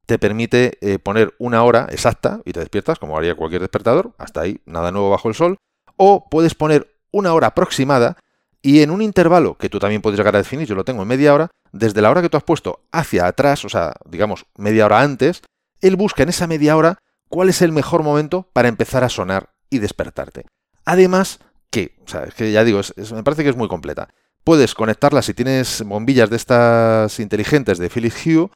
te 0.10 0.18
permite 0.18 0.80
eh, 0.82 0.98
poner 0.98 1.36
una 1.38 1.62
hora 1.64 1.88
exacta 1.92 2.42
y 2.44 2.52
te 2.52 2.62
despiertas 2.62 2.98
como 2.98 3.16
haría 3.16 3.36
cualquier 3.36 3.62
despertador, 3.62 4.16
hasta 4.18 4.42
ahí, 4.42 4.60
nada 4.66 4.92
nuevo 4.92 5.12
bajo 5.12 5.30
el 5.30 5.36
sol, 5.36 5.58
o 5.98 6.28
puedes 6.32 6.56
poner 6.56 6.96
una 7.12 7.32
hora 7.32 7.48
aproximada 7.48 8.18
y 8.64 8.82
en 8.82 8.90
un 8.90 9.04
intervalo 9.04 9.56
que 9.56 9.70
tú 9.70 9.78
también 9.78 10.02
puedes 10.02 10.18
llegar 10.18 10.34
a 10.34 10.40
definir, 10.40 10.68
yo 10.68 10.74
lo 10.74 10.84
tengo 10.84 11.04
en 11.04 11.08
media 11.08 11.32
hora, 11.32 11.52
desde 11.74 12.02
la 12.02 12.10
hora 12.10 12.24
que 12.24 12.30
tú 12.30 12.38
has 12.38 12.44
puesto 12.44 12.82
hacia 12.92 13.28
atrás, 13.28 13.64
o 13.66 13.70
sea, 13.70 13.94
digamos 14.10 14.48
media 14.58 14.88
hora 14.88 15.02
antes, 15.02 15.44
él 15.80 15.96
busca 15.96 16.24
en 16.24 16.30
esa 16.30 16.48
media 16.48 16.76
hora 16.76 16.98
cuál 17.28 17.50
es 17.50 17.62
el 17.62 17.72
mejor 17.72 18.02
momento 18.02 18.50
para 18.52 18.68
empezar 18.68 19.04
a 19.04 19.10
sonar 19.10 19.52
y 19.70 19.78
despertarte. 19.78 20.48
Además, 20.86 21.38
que, 21.70 22.00
o 22.04 22.08
sea, 22.08 22.24
es 22.24 22.34
que 22.34 22.52
ya 22.52 22.64
digo, 22.64 22.82
me 23.14 23.24
parece 23.24 23.44
que 23.44 23.50
es 23.50 23.56
muy 23.56 23.68
completa. 23.68 24.10
Puedes 24.44 24.74
conectarla 24.74 25.22
si 25.22 25.36
tienes 25.36 25.84
bombillas 25.86 26.32
de 26.32 26.36
estas 26.38 27.20
inteligentes 27.20 27.78
de 27.78 27.92
Philips 27.92 28.26
Hue, 28.26 28.50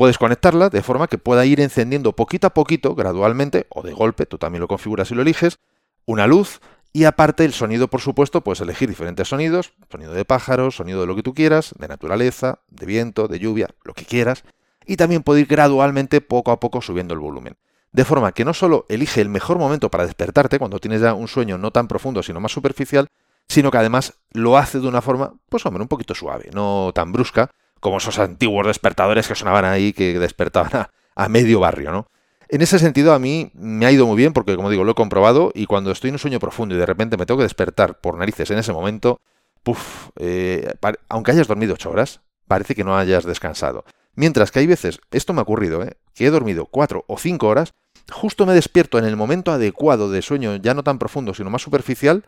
puedes 0.00 0.16
conectarla 0.16 0.70
de 0.70 0.82
forma 0.82 1.08
que 1.08 1.18
pueda 1.18 1.44
ir 1.44 1.60
encendiendo 1.60 2.16
poquito 2.16 2.46
a 2.46 2.54
poquito, 2.54 2.94
gradualmente, 2.94 3.66
o 3.68 3.82
de 3.82 3.92
golpe, 3.92 4.24
tú 4.24 4.38
también 4.38 4.62
lo 4.62 4.66
configuras 4.66 5.10
y 5.10 5.14
lo 5.14 5.20
eliges, 5.20 5.58
una 6.06 6.26
luz 6.26 6.62
y 6.90 7.04
aparte 7.04 7.44
el 7.44 7.52
sonido, 7.52 7.88
por 7.88 8.00
supuesto, 8.00 8.40
puedes 8.40 8.62
elegir 8.62 8.88
diferentes 8.88 9.28
sonidos, 9.28 9.74
sonido 9.90 10.14
de 10.14 10.24
pájaros, 10.24 10.76
sonido 10.76 11.02
de 11.02 11.06
lo 11.06 11.16
que 11.16 11.22
tú 11.22 11.34
quieras, 11.34 11.74
de 11.78 11.86
naturaleza, 11.86 12.60
de 12.70 12.86
viento, 12.86 13.28
de 13.28 13.40
lluvia, 13.40 13.68
lo 13.84 13.92
que 13.92 14.06
quieras, 14.06 14.44
y 14.86 14.96
también 14.96 15.22
puede 15.22 15.42
ir 15.42 15.46
gradualmente, 15.46 16.22
poco 16.22 16.50
a 16.50 16.60
poco, 16.60 16.80
subiendo 16.80 17.12
el 17.12 17.20
volumen. 17.20 17.58
De 17.92 18.06
forma 18.06 18.32
que 18.32 18.46
no 18.46 18.54
solo 18.54 18.86
elige 18.88 19.20
el 19.20 19.28
mejor 19.28 19.58
momento 19.58 19.90
para 19.90 20.06
despertarte 20.06 20.58
cuando 20.58 20.78
tienes 20.78 21.02
ya 21.02 21.12
un 21.12 21.28
sueño 21.28 21.58
no 21.58 21.72
tan 21.72 21.88
profundo 21.88 22.22
sino 22.22 22.40
más 22.40 22.52
superficial, 22.52 23.08
sino 23.50 23.70
que 23.70 23.76
además 23.76 24.14
lo 24.32 24.56
hace 24.56 24.80
de 24.80 24.88
una 24.88 25.02
forma, 25.02 25.34
pues 25.50 25.66
hombre, 25.66 25.82
un 25.82 25.88
poquito 25.88 26.14
suave, 26.14 26.48
no 26.54 26.90
tan 26.94 27.12
brusca 27.12 27.50
como 27.80 27.98
esos 27.98 28.18
antiguos 28.18 28.66
despertadores 28.66 29.26
que 29.26 29.34
sonaban 29.34 29.64
ahí 29.64 29.92
que 29.92 30.18
despertaban 30.18 30.88
a, 31.16 31.28
medio 31.28 31.60
barrio, 31.60 31.92
¿no? 31.92 32.06
En 32.48 32.62
ese 32.62 32.78
sentido 32.78 33.12
a 33.12 33.18
mí 33.18 33.50
me 33.54 33.86
ha 33.86 33.92
ido 33.92 34.06
muy 34.06 34.16
bien 34.16 34.32
porque, 34.32 34.56
como 34.56 34.70
digo, 34.70 34.84
lo 34.84 34.92
he 34.92 34.94
comprobado 34.94 35.52
y 35.54 35.66
cuando 35.66 35.90
estoy 35.90 36.08
en 36.08 36.14
un 36.14 36.18
sueño 36.18 36.40
profundo 36.40 36.74
y 36.74 36.78
de 36.78 36.86
repente 36.86 37.16
me 37.16 37.26
tengo 37.26 37.38
que 37.38 37.44
despertar 37.44 38.00
por 38.00 38.16
narices 38.16 38.50
en 38.50 38.58
ese 38.58 38.72
momento, 38.72 39.20
puff, 39.62 40.08
eh, 40.16 40.72
aunque 41.08 41.30
hayas 41.30 41.46
dormido 41.46 41.74
ocho 41.74 41.90
horas, 41.90 42.20
parece 42.48 42.74
que 42.74 42.82
no 42.82 42.96
hayas 42.96 43.24
descansado. 43.24 43.84
Mientras 44.14 44.50
que 44.50 44.58
hay 44.58 44.66
veces, 44.66 45.00
esto 45.12 45.32
me 45.32 45.40
ha 45.40 45.42
ocurrido, 45.42 45.82
¿eh? 45.82 45.96
que 46.14 46.26
he 46.26 46.30
dormido 46.30 46.66
cuatro 46.66 47.04
o 47.06 47.18
cinco 47.18 47.48
horas, 47.48 47.72
justo 48.10 48.46
me 48.46 48.54
despierto 48.54 48.98
en 48.98 49.04
el 49.04 49.16
momento 49.16 49.52
adecuado 49.52 50.10
de 50.10 50.22
sueño 50.22 50.56
ya 50.56 50.74
no 50.74 50.82
tan 50.82 50.98
profundo, 50.98 51.34
sino 51.34 51.50
más 51.50 51.62
superficial, 51.62 52.24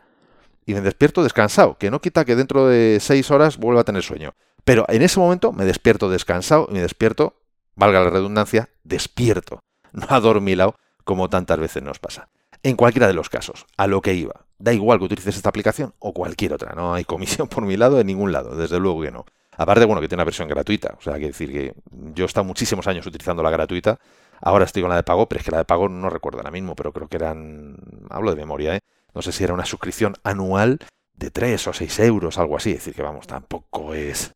y 0.65 0.73
me 0.73 0.81
despierto 0.81 1.23
descansado, 1.23 1.77
que 1.77 1.91
no 1.91 1.99
quita 1.99 2.23
que 2.23 2.35
dentro 2.35 2.67
de 2.67 2.99
seis 3.01 3.29
horas 3.31 3.57
vuelva 3.57 3.81
a 3.81 3.83
tener 3.83 4.03
sueño. 4.03 4.33
Pero 4.63 4.85
en 4.87 5.01
ese 5.01 5.19
momento 5.19 5.51
me 5.51 5.65
despierto 5.65 6.09
descansado 6.09 6.67
y 6.69 6.73
me 6.73 6.81
despierto, 6.81 7.35
valga 7.75 8.03
la 8.03 8.09
redundancia, 8.09 8.69
despierto, 8.83 9.59
no 9.91 10.07
adormilado 10.09 10.75
como 11.03 11.29
tantas 11.29 11.59
veces 11.59 11.83
nos 11.83 11.99
pasa. 11.99 12.29
En 12.63 12.77
cualquiera 12.77 13.07
de 13.07 13.13
los 13.13 13.29
casos, 13.29 13.65
a 13.75 13.87
lo 13.87 14.01
que 14.01 14.13
iba. 14.13 14.45
Da 14.57 14.71
igual 14.71 14.99
que 14.99 15.05
utilices 15.05 15.35
esta 15.35 15.49
aplicación 15.49 15.93
o 15.99 16.13
cualquier 16.13 16.53
otra, 16.53 16.73
no 16.75 16.93
hay 16.93 17.03
comisión 17.03 17.47
por 17.49 17.65
mi 17.65 17.75
lado 17.75 17.99
en 17.99 18.07
ningún 18.07 18.31
lado, 18.31 18.55
desde 18.55 18.79
luego 18.79 19.01
que 19.01 19.11
no. 19.11 19.25
Aparte, 19.57 19.85
bueno, 19.85 20.01
que 20.01 20.07
tiene 20.07 20.21
una 20.21 20.25
versión 20.25 20.47
gratuita. 20.47 20.95
O 20.97 21.01
sea, 21.01 21.19
que 21.19 21.27
decir 21.27 21.51
que 21.51 21.75
yo 21.91 22.23
he 22.23 22.27
estado 22.27 22.43
muchísimos 22.43 22.87
años 22.87 23.05
utilizando 23.05 23.43
la 23.43 23.51
gratuita. 23.51 23.99
Ahora 24.41 24.65
estoy 24.65 24.81
con 24.81 24.89
la 24.89 24.95
de 24.95 25.03
pago, 25.03 25.27
pero 25.27 25.39
es 25.39 25.45
que 25.45 25.51
la 25.51 25.59
de 25.59 25.65
pago 25.65 25.89
no 25.89 26.09
recuerdo 26.09 26.39
ahora 26.39 26.49
mismo, 26.49 26.75
pero 26.75 26.91
creo 26.91 27.07
que 27.07 27.17
eran. 27.17 27.77
Hablo 28.09 28.31
de 28.31 28.37
memoria, 28.37 28.75
¿eh? 28.75 28.79
No 29.13 29.21
sé 29.21 29.31
si 29.31 29.43
era 29.43 29.53
una 29.53 29.65
suscripción 29.65 30.15
anual 30.23 30.79
de 31.13 31.29
3 31.29 31.67
o 31.67 31.73
6 31.73 31.99
euros, 31.99 32.39
algo 32.39 32.57
así. 32.57 32.71
Es 32.71 32.77
decir, 32.77 32.95
que 32.95 33.03
vamos, 33.03 33.27
tampoco 33.27 33.93
es 33.93 34.33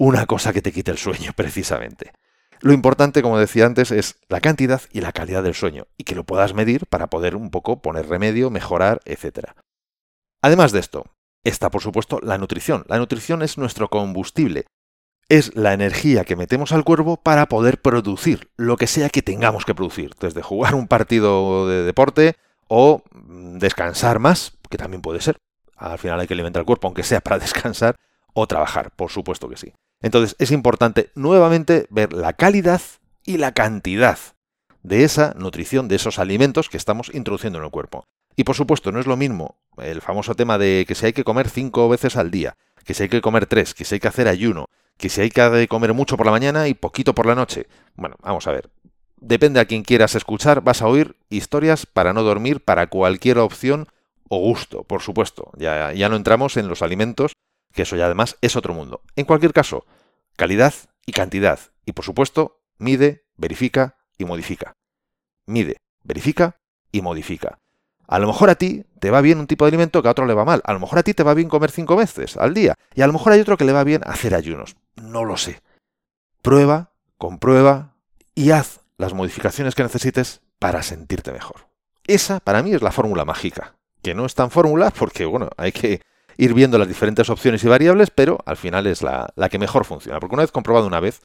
una 0.00 0.26
cosa 0.26 0.52
que 0.52 0.62
te 0.62 0.72
quite 0.72 0.90
el 0.90 0.98
sueño, 0.98 1.32
precisamente. 1.36 2.12
Lo 2.60 2.72
importante, 2.72 3.22
como 3.22 3.38
decía 3.38 3.66
antes, 3.66 3.90
es 3.90 4.16
la 4.28 4.40
cantidad 4.40 4.82
y 4.92 5.00
la 5.00 5.12
calidad 5.12 5.42
del 5.42 5.54
sueño, 5.54 5.86
y 5.96 6.04
que 6.04 6.14
lo 6.14 6.24
puedas 6.24 6.54
medir 6.54 6.86
para 6.86 7.08
poder 7.08 7.36
un 7.36 7.50
poco 7.50 7.80
poner 7.80 8.08
remedio, 8.08 8.50
mejorar, 8.50 9.00
etc. 9.04 9.50
Además 10.42 10.72
de 10.72 10.80
esto, 10.80 11.04
Está, 11.42 11.70
por 11.70 11.82
supuesto, 11.82 12.20
la 12.22 12.38
nutrición. 12.38 12.84
La 12.88 12.98
nutrición 12.98 13.42
es 13.42 13.56
nuestro 13.56 13.88
combustible. 13.88 14.66
Es 15.28 15.54
la 15.56 15.72
energía 15.72 16.24
que 16.24 16.36
metemos 16.36 16.72
al 16.72 16.84
cuerpo 16.84 17.16
para 17.16 17.46
poder 17.46 17.80
producir 17.80 18.50
lo 18.56 18.76
que 18.76 18.86
sea 18.86 19.08
que 19.08 19.22
tengamos 19.22 19.64
que 19.64 19.74
producir. 19.74 20.12
Desde 20.20 20.42
jugar 20.42 20.74
un 20.74 20.88
partido 20.88 21.66
de 21.68 21.84
deporte 21.84 22.34
o 22.68 23.02
mm, 23.12 23.58
descansar 23.58 24.18
más, 24.18 24.58
que 24.68 24.76
también 24.76 25.02
puede 25.02 25.20
ser. 25.20 25.38
Al 25.76 25.98
final 25.98 26.20
hay 26.20 26.26
que 26.26 26.34
alimentar 26.34 26.60
el 26.60 26.66
cuerpo, 26.66 26.88
aunque 26.88 27.04
sea 27.04 27.20
para 27.20 27.38
descansar, 27.38 27.96
o 28.34 28.46
trabajar, 28.46 28.90
por 28.94 29.10
supuesto 29.10 29.48
que 29.48 29.56
sí. 29.56 29.72
Entonces 30.02 30.36
es 30.38 30.50
importante 30.50 31.10
nuevamente 31.14 31.86
ver 31.90 32.12
la 32.12 32.32
calidad 32.32 32.80
y 33.24 33.36
la 33.36 33.52
cantidad 33.52 34.18
de 34.82 35.04
esa 35.04 35.34
nutrición, 35.36 35.88
de 35.88 35.96
esos 35.96 36.18
alimentos 36.18 36.68
que 36.68 36.76
estamos 36.76 37.10
introduciendo 37.14 37.58
en 37.58 37.64
el 37.64 37.70
cuerpo. 37.70 38.04
Y 38.36 38.44
por 38.44 38.56
supuesto, 38.56 38.92
no 38.92 39.00
es 39.00 39.06
lo 39.06 39.16
mismo 39.16 39.58
el 39.76 40.00
famoso 40.00 40.34
tema 40.34 40.58
de 40.58 40.84
que 40.86 40.94
si 40.94 41.06
hay 41.06 41.12
que 41.12 41.24
comer 41.24 41.48
cinco 41.48 41.88
veces 41.88 42.16
al 42.16 42.30
día, 42.30 42.56
que 42.84 42.94
si 42.94 43.04
hay 43.04 43.08
que 43.08 43.20
comer 43.20 43.46
tres, 43.46 43.74
que 43.74 43.84
si 43.84 43.96
hay 43.96 44.00
que 44.00 44.08
hacer 44.08 44.28
ayuno, 44.28 44.66
que 44.96 45.08
si 45.08 45.20
hay 45.20 45.30
que 45.30 45.66
comer 45.68 45.94
mucho 45.94 46.16
por 46.16 46.26
la 46.26 46.32
mañana 46.32 46.68
y 46.68 46.74
poquito 46.74 47.14
por 47.14 47.26
la 47.26 47.34
noche. 47.34 47.66
Bueno, 47.96 48.16
vamos 48.22 48.46
a 48.46 48.52
ver. 48.52 48.70
Depende 49.20 49.60
a 49.60 49.66
quien 49.66 49.82
quieras 49.82 50.14
escuchar, 50.14 50.62
vas 50.62 50.80
a 50.80 50.86
oír 50.86 51.16
historias 51.28 51.86
para 51.86 52.12
no 52.12 52.22
dormir 52.22 52.64
para 52.64 52.86
cualquier 52.86 53.38
opción 53.38 53.88
o 54.28 54.38
gusto, 54.38 54.84
por 54.84 55.02
supuesto. 55.02 55.50
Ya, 55.56 55.92
ya 55.92 56.08
no 56.08 56.16
entramos 56.16 56.56
en 56.56 56.68
los 56.68 56.82
alimentos, 56.82 57.32
que 57.72 57.82
eso 57.82 57.96
ya 57.96 58.06
además 58.06 58.36
es 58.40 58.56
otro 58.56 58.74
mundo. 58.74 59.02
En 59.16 59.24
cualquier 59.24 59.52
caso, 59.52 59.84
calidad 60.36 60.74
y 61.06 61.12
cantidad. 61.12 61.58
Y 61.84 61.92
por 61.92 62.04
supuesto, 62.04 62.60
mide, 62.78 63.24
verifica 63.36 63.96
y 64.18 64.24
modifica. 64.24 64.76
Mide, 65.46 65.76
verifica 66.02 66.56
y 66.92 67.02
modifica. 67.02 67.58
A 68.06 68.18
lo 68.18 68.26
mejor 68.26 68.50
a 68.50 68.56
ti 68.56 68.84
te 68.98 69.10
va 69.10 69.20
bien 69.20 69.38
un 69.38 69.46
tipo 69.46 69.64
de 69.64 69.68
alimento 69.68 70.02
que 70.02 70.08
a 70.08 70.10
otro 70.10 70.26
le 70.26 70.34
va 70.34 70.44
mal. 70.44 70.62
A 70.64 70.72
lo 70.72 70.80
mejor 70.80 70.98
a 70.98 71.02
ti 71.04 71.14
te 71.14 71.22
va 71.22 71.34
bien 71.34 71.48
comer 71.48 71.70
cinco 71.70 71.94
veces 71.94 72.36
al 72.36 72.54
día. 72.54 72.74
Y 72.94 73.02
a 73.02 73.06
lo 73.06 73.12
mejor 73.12 73.32
hay 73.32 73.40
otro 73.40 73.56
que 73.56 73.64
le 73.64 73.72
va 73.72 73.84
bien 73.84 74.02
hacer 74.04 74.34
ayunos. 74.34 74.76
No 74.96 75.24
lo 75.24 75.36
sé. 75.36 75.60
Prueba, 76.42 76.90
comprueba 77.18 77.94
y 78.34 78.50
haz 78.50 78.80
las 78.96 79.14
modificaciones 79.14 79.74
que 79.74 79.84
necesites 79.84 80.40
para 80.58 80.82
sentirte 80.82 81.32
mejor. 81.32 81.68
Esa 82.06 82.40
para 82.40 82.62
mí 82.62 82.74
es 82.74 82.82
la 82.82 82.90
fórmula 82.90 83.24
mágica. 83.24 83.76
Que 84.02 84.14
no 84.14 84.26
es 84.26 84.34
tan 84.34 84.50
fórmula 84.50 84.90
porque, 84.90 85.24
bueno, 85.24 85.50
hay 85.56 85.70
que 85.70 86.00
ir 86.40 86.54
viendo 86.54 86.78
las 86.78 86.88
diferentes 86.88 87.28
opciones 87.28 87.62
y 87.64 87.68
variables, 87.68 88.10
pero 88.10 88.38
al 88.46 88.56
final 88.56 88.86
es 88.86 89.02
la, 89.02 89.28
la 89.36 89.48
que 89.50 89.58
mejor 89.58 89.84
funciona. 89.84 90.18
Porque 90.20 90.34
una 90.34 90.42
vez 90.42 90.50
comprobado 90.50 90.86
una 90.86 90.98
vez, 90.98 91.20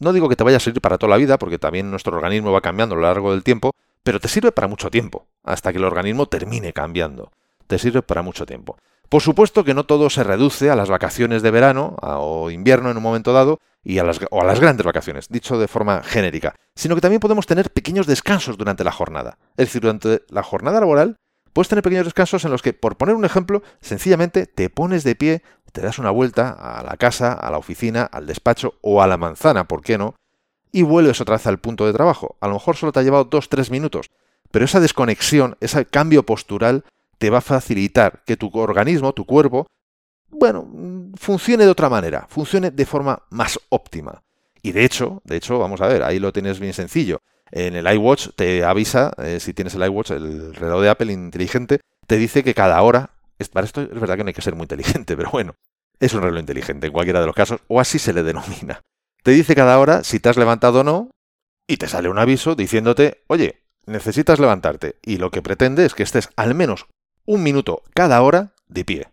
no 0.00 0.12
digo 0.12 0.28
que 0.28 0.34
te 0.34 0.42
vaya 0.42 0.56
a 0.56 0.60
servir 0.60 0.82
para 0.82 0.98
toda 0.98 1.10
la 1.10 1.16
vida, 1.16 1.38
porque 1.38 1.58
también 1.58 1.90
nuestro 1.90 2.16
organismo 2.16 2.50
va 2.50 2.60
cambiando 2.60 2.96
a 2.96 2.98
lo 2.98 3.02
largo 3.02 3.30
del 3.30 3.44
tiempo, 3.44 3.72
pero 4.02 4.18
te 4.18 4.26
sirve 4.26 4.50
para 4.50 4.66
mucho 4.66 4.90
tiempo, 4.90 5.28
hasta 5.44 5.70
que 5.70 5.78
el 5.78 5.84
organismo 5.84 6.26
termine 6.26 6.72
cambiando. 6.72 7.30
Te 7.68 7.78
sirve 7.78 8.02
para 8.02 8.22
mucho 8.22 8.46
tiempo. 8.46 8.76
Por 9.08 9.22
supuesto 9.22 9.62
que 9.62 9.74
no 9.74 9.84
todo 9.84 10.10
se 10.10 10.24
reduce 10.24 10.70
a 10.70 10.76
las 10.76 10.90
vacaciones 10.90 11.42
de 11.42 11.50
verano 11.50 11.96
o 12.02 12.50
invierno 12.50 12.90
en 12.90 12.96
un 12.96 13.02
momento 13.02 13.32
dado 13.32 13.60
y 13.84 13.98
a 13.98 14.04
las, 14.04 14.20
o 14.30 14.42
a 14.42 14.44
las 14.44 14.60
grandes 14.60 14.84
vacaciones, 14.84 15.28
dicho 15.28 15.58
de 15.58 15.68
forma 15.68 16.02
genérica, 16.02 16.56
sino 16.74 16.94
que 16.96 17.00
también 17.00 17.20
podemos 17.20 17.46
tener 17.46 17.70
pequeños 17.70 18.06
descansos 18.06 18.58
durante 18.58 18.84
la 18.84 18.92
jornada. 18.92 19.38
Es 19.56 19.68
decir, 19.68 19.82
durante 19.82 20.22
la 20.28 20.42
jornada 20.42 20.80
laboral 20.80 21.16
puedes 21.52 21.68
tener 21.68 21.82
pequeños 21.82 22.06
descansos 22.06 22.44
en 22.44 22.50
los 22.50 22.62
que, 22.62 22.72
por 22.72 22.96
poner 22.96 23.14
un 23.14 23.24
ejemplo, 23.24 23.62
sencillamente 23.80 24.46
te 24.46 24.70
pones 24.70 25.04
de 25.04 25.14
pie, 25.14 25.42
te 25.72 25.80
das 25.80 25.98
una 25.98 26.10
vuelta 26.10 26.50
a 26.50 26.82
la 26.82 26.96
casa, 26.96 27.32
a 27.32 27.50
la 27.50 27.58
oficina, 27.58 28.04
al 28.04 28.26
despacho 28.26 28.74
o 28.80 29.02
a 29.02 29.06
la 29.06 29.16
manzana, 29.16 29.68
¿por 29.68 29.82
qué 29.82 29.98
no? 29.98 30.14
y 30.72 30.82
vuelves 30.82 31.20
otra 31.20 31.36
vez 31.36 31.46
al 31.46 31.58
punto 31.58 31.86
de 31.86 31.92
trabajo. 31.92 32.36
A 32.40 32.48
lo 32.48 32.54
mejor 32.54 32.76
solo 32.76 32.92
te 32.92 33.00
ha 33.00 33.02
llevado 33.02 33.28
2-3 33.28 33.70
minutos, 33.70 34.10
pero 34.50 34.64
esa 34.64 34.80
desconexión, 34.80 35.56
ese 35.60 35.86
cambio 35.86 36.24
postural, 36.24 36.84
te 37.18 37.30
va 37.30 37.38
a 37.38 37.42
facilitar 37.42 38.22
que 38.24 38.36
tu 38.36 38.50
organismo, 38.54 39.12
tu 39.12 39.24
cuerpo, 39.24 39.66
bueno, 40.30 40.68
funcione 41.16 41.64
de 41.64 41.70
otra 41.70 41.88
manera, 41.88 42.26
funcione 42.28 42.70
de 42.70 42.86
forma 42.86 43.22
más 43.30 43.58
óptima. 43.70 44.22
Y 44.62 44.72
de 44.72 44.84
hecho, 44.84 45.22
de 45.24 45.36
hecho, 45.36 45.58
vamos 45.58 45.80
a 45.80 45.86
ver, 45.86 46.02
ahí 46.02 46.18
lo 46.18 46.32
tienes 46.32 46.60
bien 46.60 46.74
sencillo. 46.74 47.20
En 47.50 47.76
el 47.76 47.92
iWatch 47.94 48.28
te 48.36 48.64
avisa, 48.64 49.12
eh, 49.18 49.40
si 49.40 49.54
tienes 49.54 49.74
el 49.74 49.84
iWatch, 49.84 50.10
el 50.10 50.54
reloj 50.54 50.82
de 50.82 50.88
Apple 50.88 51.12
inteligente, 51.12 51.80
te 52.06 52.16
dice 52.16 52.42
que 52.42 52.54
cada 52.54 52.80
hora, 52.82 53.10
para 53.52 53.66
esto 53.66 53.82
es 53.82 54.00
verdad 54.00 54.16
que 54.16 54.24
no 54.24 54.28
hay 54.28 54.34
que 54.34 54.42
ser 54.42 54.54
muy 54.54 54.64
inteligente, 54.64 55.16
pero 55.16 55.30
bueno, 55.30 55.54
es 56.00 56.12
un 56.14 56.22
reloj 56.22 56.40
inteligente 56.40 56.86
en 56.86 56.92
cualquiera 56.92 57.20
de 57.20 57.26
los 57.26 57.34
casos, 57.34 57.60
o 57.68 57.80
así 57.80 57.98
se 57.98 58.12
le 58.12 58.22
denomina. 58.22 58.82
Te 59.22 59.30
dice 59.32 59.54
cada 59.54 59.78
hora 59.78 60.04
si 60.04 60.20
te 60.20 60.28
has 60.28 60.36
levantado 60.36 60.80
o 60.80 60.84
no 60.84 61.10
y 61.66 61.76
te 61.76 61.88
sale 61.88 62.08
un 62.08 62.18
aviso 62.18 62.54
diciéndote, 62.54 63.24
oye, 63.26 63.62
necesitas 63.86 64.38
levantarte 64.38 64.96
y 65.02 65.16
lo 65.16 65.30
que 65.30 65.42
pretende 65.42 65.84
es 65.84 65.94
que 65.94 66.02
estés 66.02 66.30
al 66.36 66.54
menos 66.54 66.86
un 67.24 67.42
minuto 67.42 67.82
cada 67.94 68.22
hora 68.22 68.52
de 68.68 68.84
pie. 68.84 69.08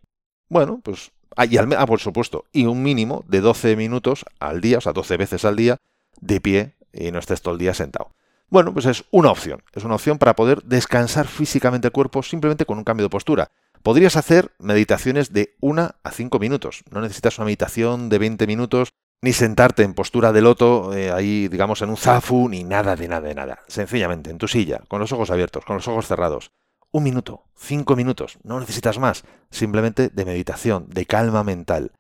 Bueno, 0.48 0.80
pues, 0.84 1.12
ah, 1.36 1.46
y 1.46 1.58
ah, 1.58 1.86
por 1.86 2.00
supuesto, 2.00 2.46
y 2.54 2.66
un 2.66 2.84
mínimo 2.84 3.26
de 3.28 3.42
12 3.42 3.76
minutos 3.76 4.26
al 4.40 4.62
día, 4.62 4.78
o 4.78 4.82
sea, 4.82 4.94
12 4.94 5.18
veces 5.18 5.44
al 5.44 5.56
día 5.56 5.78
de 6.22 6.40
pie 6.40 6.76
y 6.94 7.12
no 7.12 7.20
estés 7.20 7.42
todo 7.42 7.56
el 7.56 7.60
día 7.60 7.74
sentado. 7.74 8.12
Bueno, 8.50 8.74
pues 8.74 8.86
es 8.86 9.06
una 9.12 9.32
opción, 9.32 9.64
es 9.74 9.84
una 9.84 9.96
opción 9.96 10.18
para 10.18 10.36
poder 10.36 10.64
descansar 10.64 11.28
físicamente 11.28 11.88
el 11.88 11.92
cuerpo 11.92 12.22
simplemente 12.22 12.66
con 12.66 12.78
un 12.78 12.84
cambio 12.84 13.06
de 13.06 13.10
postura. 13.10 13.52
Podrías 13.82 14.16
hacer 14.16 14.52
meditaciones 14.60 15.34
de 15.34 15.56
1 15.62 15.92
a 16.04 16.12
5 16.12 16.40
minutos. 16.40 16.84
No 16.92 17.02
necesitas 17.02 17.38
una 17.38 17.46
meditación 17.46 18.10
de 18.10 18.18
20 18.18 18.48
minutos 18.48 18.94
ni 19.22 19.34
sentarte 19.34 19.84
en 19.84 19.94
postura 19.94 20.32
de 20.32 20.42
loto, 20.42 20.94
eh, 20.94 21.12
ahí 21.12 21.48
digamos 21.48 21.82
en 21.82 21.90
un 21.90 21.98
zafu, 21.98 22.48
ni 22.50 22.64
nada 22.64 22.96
de 22.96 23.08
nada 23.08 23.28
de 23.28 23.36
nada. 23.36 23.60
Sencillamente, 23.68 24.30
en 24.30 24.38
tu 24.38 24.48
silla, 24.48 24.82
con 24.88 25.00
los 25.00 25.12
ojos 25.12 25.32
abiertos, 25.32 25.66
con 25.66 25.78
los 25.78 25.88
ojos 25.88 26.08
cerrados. 26.08 26.52
Un 26.92 27.04
minuto, 27.04 27.44
cinco 27.56 27.96
minutos, 27.96 28.38
no 28.44 28.60
necesitas 28.60 29.00
más, 29.00 29.24
simplemente 29.50 30.10
de 30.10 30.26
meditación, 30.26 30.88
de 30.90 31.06
calma 31.06 31.44
mental. 31.44 31.92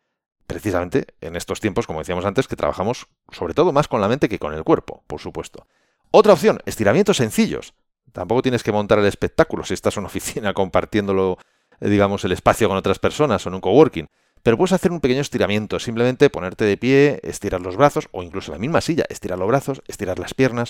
Precisamente 0.48 1.08
en 1.22 1.36
estos 1.36 1.60
tiempos, 1.60 1.88
como 1.88 2.00
decíamos 2.00 2.26
antes, 2.26 2.48
que 2.48 2.56
trabajamos 2.56 3.08
sobre 3.32 3.56
todo 3.56 3.74
más 3.74 3.88
con 3.88 4.02
la 4.02 4.08
mente 4.08 4.30
que 4.30 4.40
con 4.40 4.54
el 4.54 4.64
cuerpo, 4.64 5.04
por 5.08 5.20
supuesto. 5.20 5.68
Otra 6.18 6.32
opción, 6.32 6.60
estiramientos 6.66 7.18
sencillos. 7.18 7.74
Tampoco 8.14 8.42
tienes 8.42 8.64
que 8.64 8.72
montar 8.72 9.00
el 9.00 9.06
espectáculo 9.06 9.66
si 9.66 9.74
estás 9.74 9.98
en 9.98 10.04
una 10.04 10.08
oficina 10.12 10.54
compartiéndolo, 10.54 11.38
eh, 11.82 11.90
digamos, 11.90 12.24
el 12.24 12.32
espacio 12.32 12.70
con 12.70 12.78
otras 12.78 13.00
personas 13.00 13.46
o 13.46 13.50
en 13.50 13.56
un 13.56 13.60
coworking. 13.60 14.08
Pero 14.42 14.56
puedes 14.56 14.72
hacer 14.72 14.94
un 14.94 15.02
pequeño 15.02 15.20
estiramiento, 15.20 15.78
simplemente 15.78 16.30
ponerte 16.30 16.64
de 16.64 16.78
pie, 16.78 17.20
estirar 17.22 17.60
los 17.60 17.76
brazos, 17.76 18.08
o 18.14 18.24
incluso 18.24 18.54
la 18.54 18.60
misma 18.60 18.80
silla, 18.80 19.04
estirar 19.10 19.38
los 19.38 19.50
brazos, 19.50 19.82
estirar 19.90 20.18
las 20.18 20.34
piernas. 20.34 20.70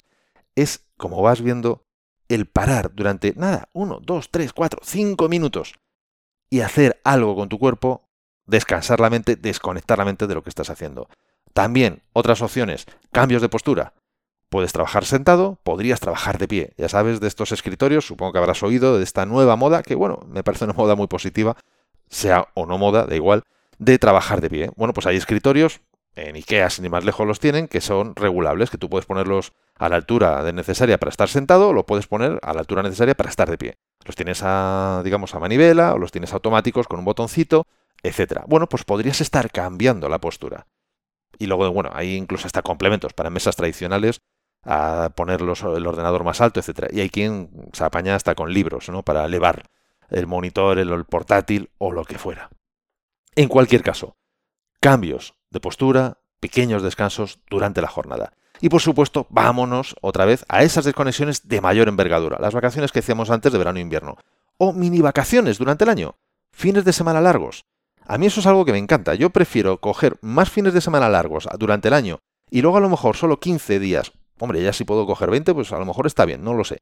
Es, 0.56 0.88
como 0.98 1.22
vas 1.22 1.42
viendo, 1.42 1.86
el 2.28 2.48
parar 2.48 2.96
durante, 2.96 3.36
nada, 3.36 3.70
uno, 3.72 4.00
dos, 4.02 4.32
tres, 4.32 4.52
cuatro, 4.52 4.80
cinco 4.84 5.30
minutos 5.30 5.76
y 6.50 6.62
hacer 6.62 7.00
algo 7.04 7.36
con 7.36 7.50
tu 7.50 7.60
cuerpo, 7.60 8.10
descansar 8.48 9.00
la 9.00 9.12
mente, 9.12 9.36
desconectar 9.36 10.00
la 10.00 10.06
mente 10.06 10.26
de 10.26 10.34
lo 10.34 10.42
que 10.42 10.50
estás 10.50 10.72
haciendo. 10.72 11.08
También, 11.54 12.02
otras 12.14 12.42
opciones, 12.42 12.88
cambios 13.12 13.44
de 13.44 13.50
postura. 13.50 13.94
Puedes 14.56 14.72
trabajar 14.72 15.04
sentado, 15.04 15.60
podrías 15.64 16.00
trabajar 16.00 16.38
de 16.38 16.48
pie. 16.48 16.74
Ya 16.78 16.88
sabes 16.88 17.20
de 17.20 17.28
estos 17.28 17.52
escritorios, 17.52 18.08
supongo 18.08 18.32
que 18.32 18.38
habrás 18.38 18.64
oído 18.64 18.98
de 18.98 19.04
esta 19.04 19.26
nueva 19.26 19.58
moda, 19.58 19.84
que 19.84 19.96
bueno, 19.96 20.22
me 20.30 20.46
parece 20.46 20.64
una 20.64 20.72
moda 20.72 20.96
muy 20.96 21.08
positiva, 21.08 21.58
sea 22.08 22.48
o 22.54 22.66
no 22.66 22.78
moda, 22.78 23.06
da 23.06 23.18
igual, 23.18 23.44
de 23.80 24.00
trabajar 24.00 24.40
de 24.40 24.50
pie. 24.50 24.72
Bueno, 24.78 24.94
pues 24.94 25.08
hay 25.08 25.18
escritorios, 25.18 25.82
en 26.16 26.38
IKEA 26.38 26.70
sin 26.70 26.86
ir 26.86 26.92
más 26.92 27.04
lejos 27.04 27.28
los 27.28 27.42
tienen, 27.42 27.68
que 27.68 27.82
son 27.82 28.16
regulables, 28.16 28.70
que 28.70 28.78
tú 28.78 28.90
puedes 28.90 29.06
ponerlos 29.06 29.52
a 29.78 29.90
la 29.90 29.98
altura 29.98 30.50
necesaria 30.54 30.98
para 31.00 31.10
estar 31.10 31.28
sentado, 31.28 31.68
o 31.68 31.74
lo 31.74 31.86
puedes 31.86 32.08
poner 32.08 32.40
a 32.42 32.54
la 32.54 32.62
altura 32.62 32.82
necesaria 32.82 33.14
para 33.14 33.30
estar 33.30 33.50
de 33.52 33.58
pie. 33.58 33.78
Los 34.06 34.16
tienes 34.16 34.40
a, 34.42 35.02
digamos, 35.04 35.36
a 35.36 35.40
manivela, 35.40 35.96
o 35.96 35.98
los 35.98 36.14
tienes 36.14 36.32
automáticos 36.32 36.88
con 36.88 37.00
un 37.00 37.04
botoncito, 37.04 37.68
etcétera. 38.04 38.46
Bueno, 38.48 38.70
pues 38.70 38.86
podrías 38.86 39.20
estar 39.20 39.52
cambiando 39.52 40.08
la 40.08 40.20
postura. 40.20 40.66
Y 41.38 41.48
luego, 41.48 41.70
bueno, 41.74 41.90
hay 41.92 42.16
incluso 42.16 42.48
hasta 42.48 42.62
complementos 42.62 43.12
para 43.12 43.30
mesas 43.30 43.58
tradicionales, 43.58 44.22
a 44.66 45.12
ponerlos 45.16 45.62
el 45.62 45.86
ordenador 45.86 46.24
más 46.24 46.42
alto, 46.42 46.60
etcétera. 46.60 46.88
Y 46.92 47.00
hay 47.00 47.10
quien 47.10 47.50
se 47.72 47.84
apaña 47.84 48.16
hasta 48.16 48.36
con 48.36 48.54
libros, 48.54 48.90
¿no? 48.90 49.04
Para 49.04 49.26
elevar 49.26 49.70
el 50.10 50.28
monitor, 50.28 50.80
el 50.80 51.06
portátil 51.06 51.70
o 51.78 51.92
lo 51.92 52.04
que 52.04 52.18
fuera. 52.18 52.50
En 53.36 53.48
cualquier 53.48 53.84
caso, 53.84 54.18
cambios 54.80 55.36
de 55.52 55.60
postura, 55.60 56.18
pequeños 56.40 56.84
descansos 56.84 57.40
durante 57.50 57.82
la 57.82 57.88
jornada. 57.88 58.34
Y 58.62 58.70
por 58.70 58.82
supuesto, 58.82 59.28
vámonos 59.30 59.96
otra 60.02 60.26
vez 60.26 60.46
a 60.48 60.64
esas 60.64 60.86
desconexiones 60.86 61.48
de 61.48 61.62
mayor 61.62 61.88
envergadura, 61.88 62.38
las 62.40 62.54
vacaciones 62.54 62.92
que 62.92 63.00
hacíamos 63.00 63.30
antes 63.30 63.52
de 63.52 63.58
verano 63.58 63.80
e 63.80 63.82
invierno. 63.82 64.18
O 64.58 64.72
mini 64.72 65.02
vacaciones 65.02 65.58
durante 65.58 65.84
el 65.84 65.90
año, 65.90 66.16
fines 66.52 66.86
de 66.86 66.94
semana 66.94 67.20
largos. 67.20 67.66
A 68.08 68.18
mí 68.18 68.28
eso 68.28 68.40
es 68.40 68.46
algo 68.46 68.64
que 68.64 68.72
me 68.72 68.78
encanta. 68.78 69.16
Yo 69.16 69.32
prefiero 69.32 69.82
coger 69.82 70.18
más 70.22 70.50
fines 70.50 70.74
de 70.74 70.82
semana 70.82 71.10
largos 71.10 71.48
durante 71.60 71.90
el 71.90 71.94
año 71.94 72.20
y 72.50 72.62
luego 72.62 72.78
a 72.78 72.82
lo 72.82 72.90
mejor 72.90 73.18
solo 73.18 73.40
15 73.40 73.80
días. 73.80 74.14
Hombre, 74.40 74.62
ya 74.62 74.74
si 74.74 74.84
puedo 74.84 75.06
coger 75.06 75.30
20, 75.30 75.54
pues 75.54 75.72
a 75.72 75.80
lo 75.80 75.86
mejor 75.86 76.08
está 76.08 76.26
bien, 76.26 76.44
no 76.44 76.54
lo 76.54 76.64
sé. 76.64 76.82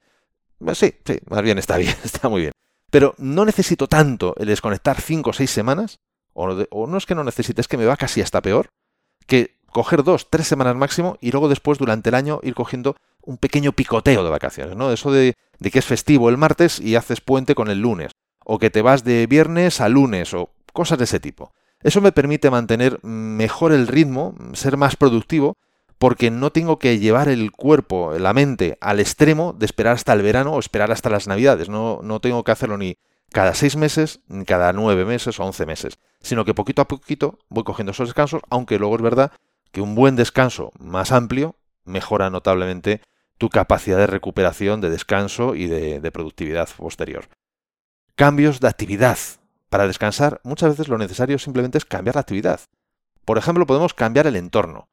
Sí, 0.74 0.94
sí, 1.06 1.20
más 1.30 1.42
bien 1.42 1.58
está 1.58 1.78
bien, 1.78 1.96
está 2.04 2.30
muy 2.30 2.42
bien. 2.42 2.54
Pero 2.90 3.16
no 3.18 3.46
necesito 3.46 3.88
tanto 3.88 4.36
el 4.38 4.48
desconectar 4.48 5.02
5 5.02 5.30
o 5.30 5.34
6 5.34 5.50
semanas 5.50 6.00
o, 6.34 6.88
no 6.88 6.98
es 6.98 7.06
que 7.06 7.16
no 7.16 7.24
necesite, 7.24 7.62
es 7.62 7.68
que 7.68 7.78
me 7.78 7.86
va 7.86 7.98
casi 7.98 8.22
hasta 8.22 8.42
peor, 8.42 8.70
que 9.28 9.58
coger 9.68 10.04
dos, 10.04 10.30
tres 10.30 10.48
semanas 10.48 10.76
máximo 10.76 11.18
y 11.22 11.32
luego 11.32 11.50
después 11.50 11.78
durante 11.78 12.10
el 12.10 12.16
año 12.16 12.40
ir 12.44 12.54
cogiendo 12.54 12.96
un 13.22 13.38
pequeño 13.38 13.72
picoteo 13.72 14.24
de 14.24 14.30
vacaciones, 14.30 14.76
¿no? 14.76 14.92
Eso 14.92 15.12
de, 15.12 15.36
de, 15.60 15.72
que 15.72 15.80
es 15.80 15.86
festivo 15.86 16.30
el 16.30 16.38
martes 16.38 16.80
y 16.80 16.96
haces 16.96 17.22
puente 17.22 17.56
con 17.56 17.70
el 17.70 17.80
lunes, 17.80 18.12
o 18.46 18.60
que 18.60 18.70
te 18.70 18.82
vas 18.82 19.04
de 19.04 19.28
viernes 19.28 19.80
a 19.80 19.90
lunes, 19.90 20.34
o 20.34 20.50
cosas 20.74 20.98
de 20.98 21.06
ese 21.06 21.20
tipo. 21.20 21.54
Eso 21.82 22.02
me 22.02 22.12
permite 22.12 22.50
mantener 22.50 23.00
mejor 23.04 23.74
el 23.74 23.88
ritmo, 23.88 24.36
ser 24.54 24.78
más 24.78 24.96
productivo, 24.96 25.58
porque 25.98 26.32
no 26.32 26.52
tengo 26.52 26.80
que 26.80 27.00
llevar 27.00 27.30
el 27.30 27.52
cuerpo, 27.52 28.14
la 28.18 28.34
mente, 28.34 28.78
al 28.82 29.00
extremo 29.00 29.54
de 29.54 29.66
esperar 29.66 29.96
hasta 29.96 30.14
el 30.14 30.22
verano 30.22 30.54
o 30.54 30.60
esperar 30.60 30.92
hasta 30.92 31.10
las 31.10 31.28
navidades. 31.28 31.70
No, 31.70 32.00
no 32.04 32.20
tengo 32.20 32.44
que 32.44 32.52
hacerlo 32.52 32.78
ni, 32.78 32.98
cada 33.34 33.56
seis 33.56 33.76
meses, 33.76 34.22
ni 34.28 34.46
cada 34.46 34.72
nueve 34.74 35.06
meses 35.06 35.40
o 35.40 35.44
once 35.44 35.66
meses, 35.66 35.98
sino 36.22 36.46
que 36.46 36.54
poquito 36.54 36.82
a 36.82 36.88
poquito 36.88 37.40
voy 37.50 37.64
cogiendo 37.64 37.92
esos 37.92 38.08
descansos, 38.08 38.42
aunque 38.50 38.80
luego 38.80 38.96
es 38.96 39.02
verdad 39.02 39.32
que 39.72 39.82
un 39.82 39.96
buen 39.96 40.16
descanso 40.16 40.72
más 40.80 41.12
amplio 41.12 41.56
mejora 41.84 42.30
notablemente 42.30 43.02
tu 43.40 43.50
capacidad 43.50 43.98
de 43.98 44.08
recuperación, 44.08 44.80
de 44.82 44.92
descanso 44.92 45.56
y 45.56 45.66
de, 45.66 46.00
de 46.00 46.12
productividad 46.12 46.70
posterior. 46.78 47.28
Cambios 48.16 48.60
de 48.60 48.68
actividad. 48.68 49.18
Para 49.70 49.88
descansar, 49.88 50.40
muchas 50.44 50.70
veces 50.70 50.88
lo 50.88 51.00
necesario 51.00 51.40
simplemente 51.40 51.80
es 51.80 51.86
cambiar 51.86 52.16
la 52.16 52.22
actividad. 52.22 52.62
Por 53.26 53.40
ejemplo, 53.40 53.66
podemos 53.66 53.96
cambiar 53.96 54.28
el 54.28 54.36
entorno. 54.36 54.90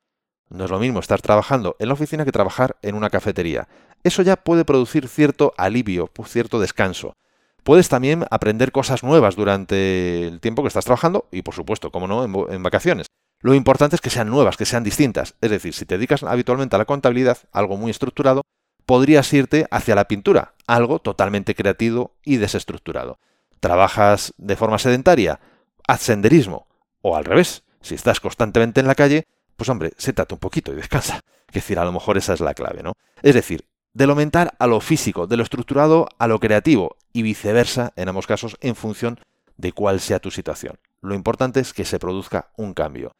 No 0.51 0.65
es 0.65 0.71
lo 0.71 0.81
mismo 0.81 0.99
estar 0.99 1.23
trabajando 1.23 1.77
en 1.79 1.89
la 1.89 1.95
oficina 1.95 2.25
que 2.25 2.33
trabajar 2.33 2.77
en 2.83 2.97
una 2.97 3.09
cafetería. 3.09 3.69
Eso 4.03 4.23
ya 4.23 4.37
puede 4.37 4.65
producir 4.65 5.07
cierto 5.09 5.55
alivio, 5.57 6.11
cierto 6.27 6.59
descanso. 6.59 7.17
Puedes 7.63 7.89
también 7.89 8.25
aprender 8.31 8.73
cosas 8.73 9.05
nuevas 9.05 9.37
durante 9.37 10.27
el 10.27 10.41
tiempo 10.41 10.63
que 10.63 10.69
estás 10.69 10.85
trabajando 10.85 11.29
y, 11.31 11.43
por 11.43 11.55
supuesto, 11.55 11.93
como 11.93 12.09
no, 12.09 12.49
en, 12.51 12.63
vacaciones. 12.63 13.07
Lo 13.41 13.55
importante 13.55 13.95
es 13.95 14.01
que 14.01 14.11
sean 14.11 14.29
nuevas, 14.29 14.57
que 14.57 14.65
sean 14.65 14.83
distintas. 14.83 15.35
Es 15.41 15.51
decir, 15.51 15.73
si 15.73 15.87
te 15.87 15.97
dedicas 15.97 16.23
habitualmente 16.25 16.75
a 16.75 16.79
la 16.79 16.85
contabilidad, 16.85 17.39
algo 17.53 17.77
muy 17.77 17.91
estructurado, 17.91 18.43
podrías 18.87 19.33
irte 19.33 19.67
hacia 19.71 19.95
la 19.95 20.09
pintura, 20.09 20.55
algo 20.67 20.99
totalmente 20.99 21.55
creativo 21.55 22.17
y 22.25 22.39
desestructurado. 22.39 23.21
¿Trabajas 23.61 24.35
de 24.37 24.57
forma 24.57 24.79
sedentaria? 24.79 25.39
Haz 25.87 26.01
senderismo. 26.01 26.67
O 27.03 27.17
al 27.17 27.25
revés, 27.25 27.63
si 27.83 27.95
estás 27.95 28.21
constantemente 28.21 28.81
en 28.81 28.87
la 28.87 28.95
calle, 28.95 29.27
pues 29.61 29.69
hombre, 29.69 29.93
sétate 29.99 30.33
un 30.33 30.41
poquito 30.41 30.73
y 30.73 30.77
descansa. 30.77 31.21
Es 31.47 31.53
decir, 31.53 31.79
a 31.79 31.85
lo 31.85 31.93
mejor 31.93 32.17
esa 32.17 32.33
es 32.33 32.41
la 32.41 32.55
clave, 32.55 32.83
¿no? 32.83 32.95
Es 33.21 33.35
decir, 33.35 33.67
de 33.93 34.07
lo 34.07 34.15
mental 34.15 34.53
a 34.59 34.67
lo 34.67 34.81
físico, 34.81 35.27
de 35.27 35.37
lo 35.37 35.43
estructurado 35.43 36.09
a 36.19 36.29
lo 36.29 36.41
creativo 36.41 36.97
y 37.13 37.21
viceversa 37.21 37.93
en 37.97 38.09
ambos 38.09 38.27
casos 38.27 38.57
en 38.63 38.75
función 38.75 39.21
de 39.59 39.73
cuál 39.73 40.01
sea 40.01 40.19
tu 40.19 40.31
situación. 40.31 40.79
Lo 41.03 41.15
importante 41.15 41.61
es 41.61 41.75
que 41.75 41.85
se 41.85 41.99
produzca 41.99 42.49
un 42.57 42.73
cambio. 42.73 43.13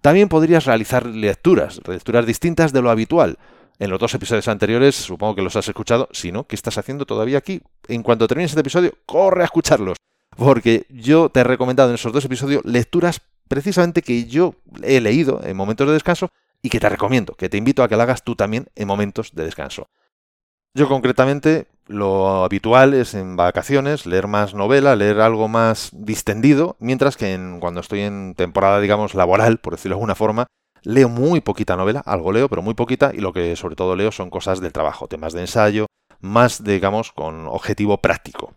También 0.00 0.28
podrías 0.28 0.66
realizar 0.66 1.04
lecturas, 1.04 1.80
lecturas 1.84 2.26
distintas 2.26 2.72
de 2.72 2.80
lo 2.80 2.90
habitual. 2.90 3.36
En 3.80 3.90
los 3.90 3.98
dos 3.98 4.14
episodios 4.14 4.46
anteriores, 4.46 4.94
supongo 4.94 5.34
que 5.34 5.42
los 5.42 5.56
has 5.56 5.66
escuchado. 5.66 6.08
Si 6.12 6.30
no, 6.30 6.46
¿qué 6.46 6.54
estás 6.54 6.78
haciendo 6.78 7.06
todavía 7.06 7.38
aquí? 7.38 7.60
En 7.88 8.04
cuanto 8.04 8.28
termines 8.28 8.52
este 8.52 8.60
episodio, 8.60 8.92
corre 9.04 9.42
a 9.42 9.46
escucharlos. 9.46 9.96
Porque 10.36 10.86
yo 10.90 11.28
te 11.30 11.40
he 11.40 11.44
recomendado 11.44 11.88
en 11.88 11.96
esos 11.96 12.12
dos 12.12 12.24
episodios 12.24 12.64
lecturas 12.64 13.20
precisamente 13.48 14.02
que 14.02 14.26
yo 14.26 14.54
he 14.82 15.00
leído 15.00 15.40
en 15.44 15.56
momentos 15.56 15.86
de 15.86 15.94
descanso 15.94 16.30
y 16.62 16.70
que 16.70 16.80
te 16.80 16.88
recomiendo, 16.88 17.34
que 17.34 17.48
te 17.48 17.56
invito 17.56 17.82
a 17.82 17.88
que 17.88 17.96
lo 17.96 18.02
hagas 18.02 18.22
tú 18.22 18.36
también 18.36 18.68
en 18.76 18.88
momentos 18.88 19.32
de 19.34 19.44
descanso. 19.44 19.88
Yo 20.74 20.88
concretamente 20.88 21.66
lo 21.86 22.44
habitual 22.44 22.94
es 22.94 23.14
en 23.14 23.36
vacaciones 23.36 24.06
leer 24.06 24.28
más 24.28 24.54
novela, 24.54 24.94
leer 24.94 25.20
algo 25.20 25.48
más 25.48 25.90
distendido, 25.92 26.76
mientras 26.78 27.16
que 27.16 27.56
cuando 27.60 27.80
estoy 27.80 28.02
en 28.02 28.34
temporada, 28.34 28.80
digamos, 28.80 29.14
laboral, 29.14 29.58
por 29.58 29.72
decirlo 29.72 29.94
de 29.94 29.98
alguna 29.98 30.14
forma, 30.14 30.46
leo 30.82 31.08
muy 31.08 31.40
poquita 31.40 31.76
novela, 31.76 32.02
algo 32.04 32.32
leo, 32.32 32.48
pero 32.48 32.62
muy 32.62 32.74
poquita, 32.74 33.12
y 33.14 33.18
lo 33.18 33.32
que 33.32 33.56
sobre 33.56 33.74
todo 33.74 33.96
leo 33.96 34.12
son 34.12 34.30
cosas 34.30 34.60
del 34.60 34.72
trabajo, 34.72 35.08
temas 35.08 35.32
de 35.32 35.40
ensayo, 35.40 35.86
más, 36.20 36.62
digamos, 36.62 37.12
con 37.12 37.46
objetivo 37.46 37.98
práctico. 37.98 38.54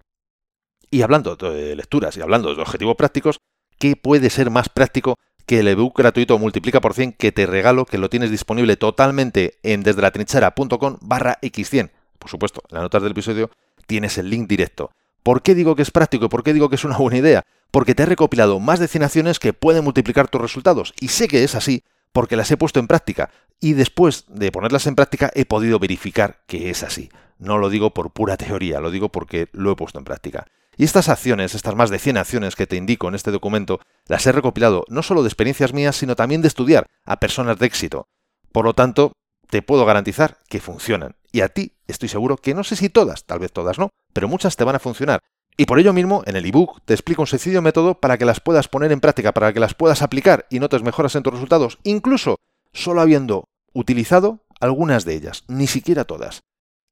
Y 0.89 1.03
hablando 1.03 1.37
de 1.37 1.75
lecturas 1.75 2.17
y 2.17 2.21
hablando 2.21 2.53
de 2.53 2.61
objetivos 2.61 2.97
prácticos, 2.97 3.37
¿qué 3.81 3.95
puede 3.95 4.29
ser 4.29 4.51
más 4.51 4.69
práctico 4.69 5.17
que 5.47 5.59
el 5.59 5.67
ebook 5.67 5.97
gratuito 5.97 6.37
multiplica 6.37 6.79
por 6.79 6.93
100 6.93 7.13
que 7.13 7.31
te 7.31 7.47
regalo, 7.47 7.85
que 7.85 7.97
lo 7.97 8.11
tienes 8.11 8.29
disponible 8.29 8.77
totalmente 8.77 9.57
en 9.63 9.81
desde 9.81 10.03
la 10.03 10.11
trinchera.com 10.11 10.97
barra 11.01 11.39
x100? 11.41 11.89
Por 12.19 12.29
supuesto, 12.29 12.61
en 12.69 12.75
las 12.75 12.83
notas 12.83 13.01
del 13.01 13.13
episodio 13.13 13.49
tienes 13.87 14.19
el 14.19 14.29
link 14.29 14.47
directo. 14.47 14.91
¿Por 15.23 15.41
qué 15.41 15.55
digo 15.55 15.75
que 15.75 15.81
es 15.81 15.89
práctico 15.89 16.29
por 16.29 16.43
qué 16.43 16.53
digo 16.53 16.69
que 16.69 16.75
es 16.75 16.83
una 16.83 16.97
buena 16.97 17.17
idea? 17.17 17.43
Porque 17.71 17.95
te 17.95 18.03
he 18.03 18.05
recopilado 18.05 18.59
más 18.59 18.79
de 18.79 18.87
100 18.87 19.03
acciones 19.03 19.39
que 19.39 19.51
pueden 19.51 19.83
multiplicar 19.83 20.27
tus 20.27 20.41
resultados. 20.41 20.93
Y 20.99 21.07
sé 21.07 21.27
que 21.27 21.43
es 21.43 21.55
así 21.55 21.83
porque 22.13 22.35
las 22.35 22.51
he 22.51 22.57
puesto 22.57 22.79
en 22.79 22.87
práctica. 22.87 23.31
Y 23.59 23.73
después 23.73 24.25
de 24.27 24.51
ponerlas 24.51 24.85
en 24.85 24.95
práctica 24.95 25.31
he 25.33 25.45
podido 25.45 25.79
verificar 25.79 26.41
que 26.45 26.69
es 26.69 26.83
así. 26.83 27.09
No 27.39 27.57
lo 27.57 27.71
digo 27.71 27.95
por 27.95 28.11
pura 28.11 28.37
teoría, 28.37 28.79
lo 28.79 28.91
digo 28.91 29.09
porque 29.09 29.47
lo 29.53 29.71
he 29.71 29.75
puesto 29.75 29.97
en 29.97 30.05
práctica. 30.05 30.45
Y 30.77 30.85
estas 30.85 31.09
acciones, 31.09 31.53
estas 31.53 31.75
más 31.75 31.89
de 31.89 31.99
100 31.99 32.17
acciones 32.17 32.55
que 32.55 32.67
te 32.67 32.77
indico 32.77 33.07
en 33.07 33.15
este 33.15 33.31
documento, 33.31 33.79
las 34.07 34.25
he 34.25 34.31
recopilado 34.31 34.85
no 34.87 35.03
solo 35.03 35.21
de 35.21 35.27
experiencias 35.27 35.73
mías, 35.73 35.95
sino 35.95 36.15
también 36.15 36.41
de 36.41 36.47
estudiar 36.47 36.87
a 37.05 37.19
personas 37.19 37.59
de 37.59 37.65
éxito. 37.65 38.07
Por 38.51 38.65
lo 38.65 38.73
tanto, 38.73 39.13
te 39.49 39.61
puedo 39.61 39.85
garantizar 39.85 40.37
que 40.47 40.61
funcionan. 40.61 41.15
Y 41.31 41.41
a 41.41 41.49
ti 41.49 41.73
estoy 41.87 42.09
seguro 42.09 42.37
que 42.37 42.53
no 42.53 42.63
sé 42.63 42.75
si 42.75 42.89
todas, 42.89 43.25
tal 43.25 43.39
vez 43.39 43.51
todas 43.51 43.77
no, 43.77 43.89
pero 44.13 44.27
muchas 44.27 44.55
te 44.55 44.63
van 44.63 44.75
a 44.75 44.79
funcionar. 44.79 45.19
Y 45.57 45.65
por 45.65 45.79
ello 45.79 45.93
mismo, 45.93 46.23
en 46.25 46.37
el 46.37 46.45
ebook 46.45 46.81
te 46.85 46.93
explico 46.93 47.21
un 47.21 47.27
sencillo 47.27 47.61
método 47.61 47.99
para 47.99 48.17
que 48.17 48.25
las 48.25 48.39
puedas 48.39 48.67
poner 48.67 48.91
en 48.91 49.01
práctica, 49.01 49.33
para 49.33 49.53
que 49.53 49.59
las 49.59 49.73
puedas 49.73 50.01
aplicar 50.01 50.47
y 50.49 50.59
notes 50.59 50.81
mejoras 50.81 51.15
en 51.15 51.23
tus 51.23 51.33
resultados, 51.33 51.79
incluso 51.83 52.37
solo 52.73 53.01
habiendo 53.01 53.45
utilizado 53.73 54.39
algunas 54.59 55.05
de 55.05 55.15
ellas, 55.15 55.43
ni 55.47 55.67
siquiera 55.67 56.05
todas. 56.05 56.41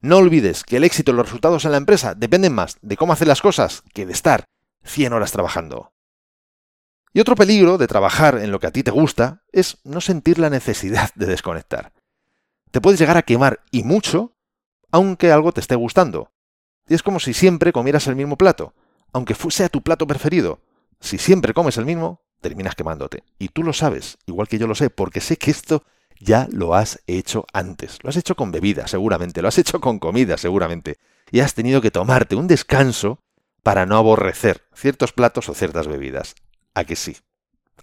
No 0.01 0.17
olvides 0.17 0.63
que 0.63 0.77
el 0.77 0.83
éxito 0.83 1.11
y 1.11 1.15
los 1.15 1.25
resultados 1.25 1.65
en 1.65 1.71
la 1.71 1.77
empresa 1.77 2.15
dependen 2.15 2.53
más 2.53 2.77
de 2.81 2.97
cómo 2.97 3.13
hacer 3.13 3.27
las 3.27 3.41
cosas 3.41 3.83
que 3.93 4.05
de 4.05 4.13
estar 4.13 4.45
100 4.83 5.13
horas 5.13 5.31
trabajando. 5.31 5.93
Y 7.13 7.19
otro 7.19 7.35
peligro 7.35 7.77
de 7.77 7.87
trabajar 7.87 8.37
en 8.37 8.51
lo 8.51 8.59
que 8.59 8.67
a 8.67 8.71
ti 8.71 8.83
te 8.83 8.91
gusta 8.91 9.43
es 9.51 9.79
no 9.83 9.99
sentir 9.99 10.39
la 10.39 10.49
necesidad 10.49 11.09
de 11.15 11.25
desconectar 11.25 11.91
te 12.71 12.81
puedes 12.81 12.99
llegar 12.99 13.17
a 13.17 13.23
quemar 13.23 13.61
y 13.71 13.83
mucho, 13.83 14.35
aunque 14.91 15.31
algo 15.31 15.51
te 15.51 15.61
esté 15.61 15.75
gustando. 15.75 16.31
Y 16.87 16.93
es 16.93 17.03
como 17.03 17.19
si 17.19 17.33
siempre 17.33 17.71
comieras 17.71 18.07
el 18.07 18.15
mismo 18.15 18.37
plato, 18.37 18.73
aunque 19.13 19.35
sea 19.35 19.69
tu 19.69 19.81
plato 19.81 20.07
preferido. 20.07 20.61
Si 20.99 21.17
siempre 21.17 21.53
comes 21.53 21.77
el 21.77 21.85
mismo, 21.85 22.21
terminas 22.41 22.75
quemándote. 22.75 23.23
Y 23.37 23.49
tú 23.49 23.63
lo 23.63 23.73
sabes, 23.73 24.17
igual 24.25 24.47
que 24.47 24.57
yo 24.57 24.67
lo 24.67 24.75
sé, 24.75 24.89
porque 24.89 25.21
sé 25.21 25.37
que 25.37 25.51
esto 25.51 25.83
ya 26.19 26.47
lo 26.51 26.75
has 26.75 27.01
hecho 27.07 27.45
antes. 27.53 27.99
Lo 28.03 28.09
has 28.09 28.17
hecho 28.17 28.35
con 28.35 28.51
bebida, 28.51 28.87
seguramente. 28.87 29.41
Lo 29.41 29.47
has 29.47 29.57
hecho 29.57 29.79
con 29.79 29.99
comida, 29.99 30.37
seguramente. 30.37 30.97
Y 31.31 31.39
has 31.39 31.53
tenido 31.53 31.81
que 31.81 31.91
tomarte 31.91 32.35
un 32.35 32.47
descanso 32.47 33.19
para 33.63 33.85
no 33.85 33.97
aborrecer 33.97 34.65
ciertos 34.73 35.13
platos 35.13 35.49
o 35.49 35.53
ciertas 35.53 35.87
bebidas. 35.87 36.35
¿A 36.73 36.83
que 36.83 36.95
sí? 36.95 37.17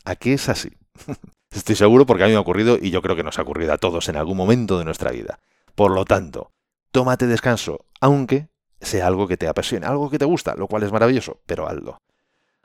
¿A 0.05 0.17
qué 0.17 0.35
es 0.35 0.49
así? 0.49 0.71
Estoy 1.51 1.77
seguro 1.77 2.07
porque 2.07 2.25
a 2.25 2.27
mí 2.27 2.33
me 2.33 2.39
ha 2.39 2.41
ocurrido 2.41 2.79
y 2.81 2.91
yo 2.91 3.03
creo 3.03 3.17
que 3.17 3.23
nos 3.23 3.39
ha 3.39 3.43
ocurrido 3.43 3.73
a 3.73 3.79
todos 3.79 4.09
en 4.09 4.17
algún 4.17 4.37
momento 4.37 4.79
de 4.79 4.85
nuestra 4.85 5.11
vida. 5.11 5.39
Por 5.75 5.91
lo 5.91 6.05
tanto, 6.05 6.53
tómate 6.91 7.27
descanso, 7.27 7.87
aunque 8.01 8.49
sea 8.81 9.07
algo 9.07 9.27
que 9.27 9.37
te 9.37 9.49
apasione, 9.49 9.87
algo 9.87 10.11
que 10.11 10.19
te 10.19 10.25
gusta, 10.25 10.55
lo 10.55 10.67
cual 10.67 10.83
es 10.83 10.93
maravilloso, 10.93 11.41
pero 11.47 11.69
hazlo. 11.69 12.03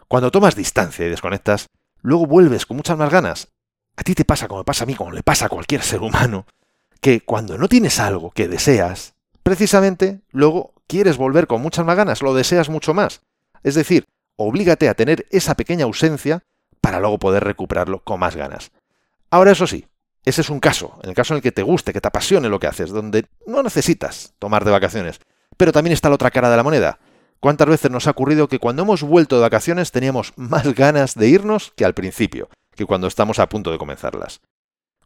Cuando 0.08 0.32
tomas 0.32 0.56
distancia 0.56 1.06
y 1.06 1.10
desconectas, 1.10 1.70
luego 2.02 2.26
vuelves 2.26 2.66
con 2.66 2.78
muchas 2.78 2.98
más 2.98 3.10
ganas. 3.10 3.50
A 3.96 4.04
ti 4.04 4.16
te 4.16 4.26
pasa 4.26 4.48
como 4.48 4.62
me 4.62 4.66
pasa 4.66 4.84
a 4.84 4.88
mí, 4.88 4.96
como 4.96 5.12
le 5.12 5.24
pasa 5.24 5.46
a 5.46 5.50
cualquier 5.50 5.82
ser 5.82 6.02
humano, 6.02 6.46
que 7.02 7.22
cuando 7.22 7.58
no 7.58 7.68
tienes 7.68 8.00
algo 8.00 8.32
que 8.32 8.48
deseas, 8.48 9.14
precisamente 9.44 10.22
luego 10.32 10.74
quieres 10.88 11.18
volver 11.18 11.48
con 11.48 11.62
muchas 11.62 11.86
más 11.86 11.98
ganas, 11.98 12.22
lo 12.22 12.34
deseas 12.34 12.70
mucho 12.70 12.94
más. 12.94 13.22
Es 13.64 13.76
decir, 13.76 14.06
oblígate 14.36 14.90
a 14.90 14.94
tener 14.94 15.28
esa 15.32 15.56
pequeña 15.56 15.86
ausencia 15.86 16.44
para 16.80 17.00
luego 17.00 17.20
poder 17.20 17.44
recuperarlo 17.44 18.04
con 18.04 18.20
más 18.20 18.36
ganas. 18.36 18.72
Ahora 19.30 19.52
eso 19.52 19.68
sí, 19.68 19.88
ese 20.26 20.42
es 20.42 20.50
un 20.50 20.60
caso, 20.60 21.00
en 21.04 21.10
el 21.10 21.16
caso 21.16 21.34
en 21.34 21.38
el 21.38 21.42
que 21.44 21.52
te 21.52 21.64
guste, 21.64 21.94
que 21.94 22.02
te 22.02 22.08
apasione 22.08 22.50
lo 22.50 22.60
que 22.60 22.68
haces, 22.68 22.92
donde 22.92 23.26
no 23.48 23.64
necesitas 23.64 24.34
tomar 24.38 24.66
de 24.66 24.72
vacaciones. 24.72 25.20
Pero 25.58 25.72
también 25.72 25.94
está 25.94 26.10
la 26.10 26.16
otra 26.16 26.32
cara 26.32 26.50
de 26.50 26.58
la 26.58 26.64
moneda. 26.64 27.00
¿Cuántas 27.40 27.68
veces 27.68 27.90
nos 27.90 28.06
ha 28.06 28.12
ocurrido 28.12 28.48
que 28.48 28.60
cuando 28.60 28.84
hemos 28.84 29.02
vuelto 29.02 29.36
de 29.36 29.42
vacaciones 29.42 29.92
teníamos 29.92 30.34
más 30.36 30.76
ganas 30.76 31.16
de 31.16 31.28
irnos 31.28 31.74
que 31.76 31.86
al 31.86 31.96
principio, 31.96 32.50
que 32.76 32.86
cuando 32.86 33.08
estamos 33.08 33.40
a 33.40 33.50
punto 33.50 33.72
de 33.72 33.78
comenzarlas? 33.78 34.42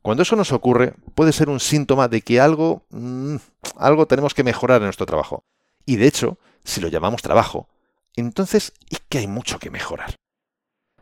Cuando 0.01 0.23
eso 0.23 0.35
nos 0.35 0.51
ocurre, 0.51 0.93
puede 1.15 1.31
ser 1.31 1.49
un 1.49 1.59
síntoma 1.59 2.07
de 2.07 2.21
que 2.21 2.39
algo, 2.39 2.85
mm, 2.91 3.37
algo 3.77 4.05
tenemos 4.05 4.33
que 4.33 4.43
mejorar 4.43 4.77
en 4.77 4.85
nuestro 4.85 5.05
trabajo. 5.05 5.43
Y 5.85 5.95
de 5.95 6.07
hecho, 6.07 6.37
si 6.63 6.79
lo 6.81 6.87
llamamos 6.87 7.21
trabajo, 7.21 7.67
entonces 8.15 8.73
es 8.89 9.01
que 9.09 9.17
hay 9.19 9.27
mucho 9.27 9.59
que 9.59 9.71
mejorar. 9.71 10.15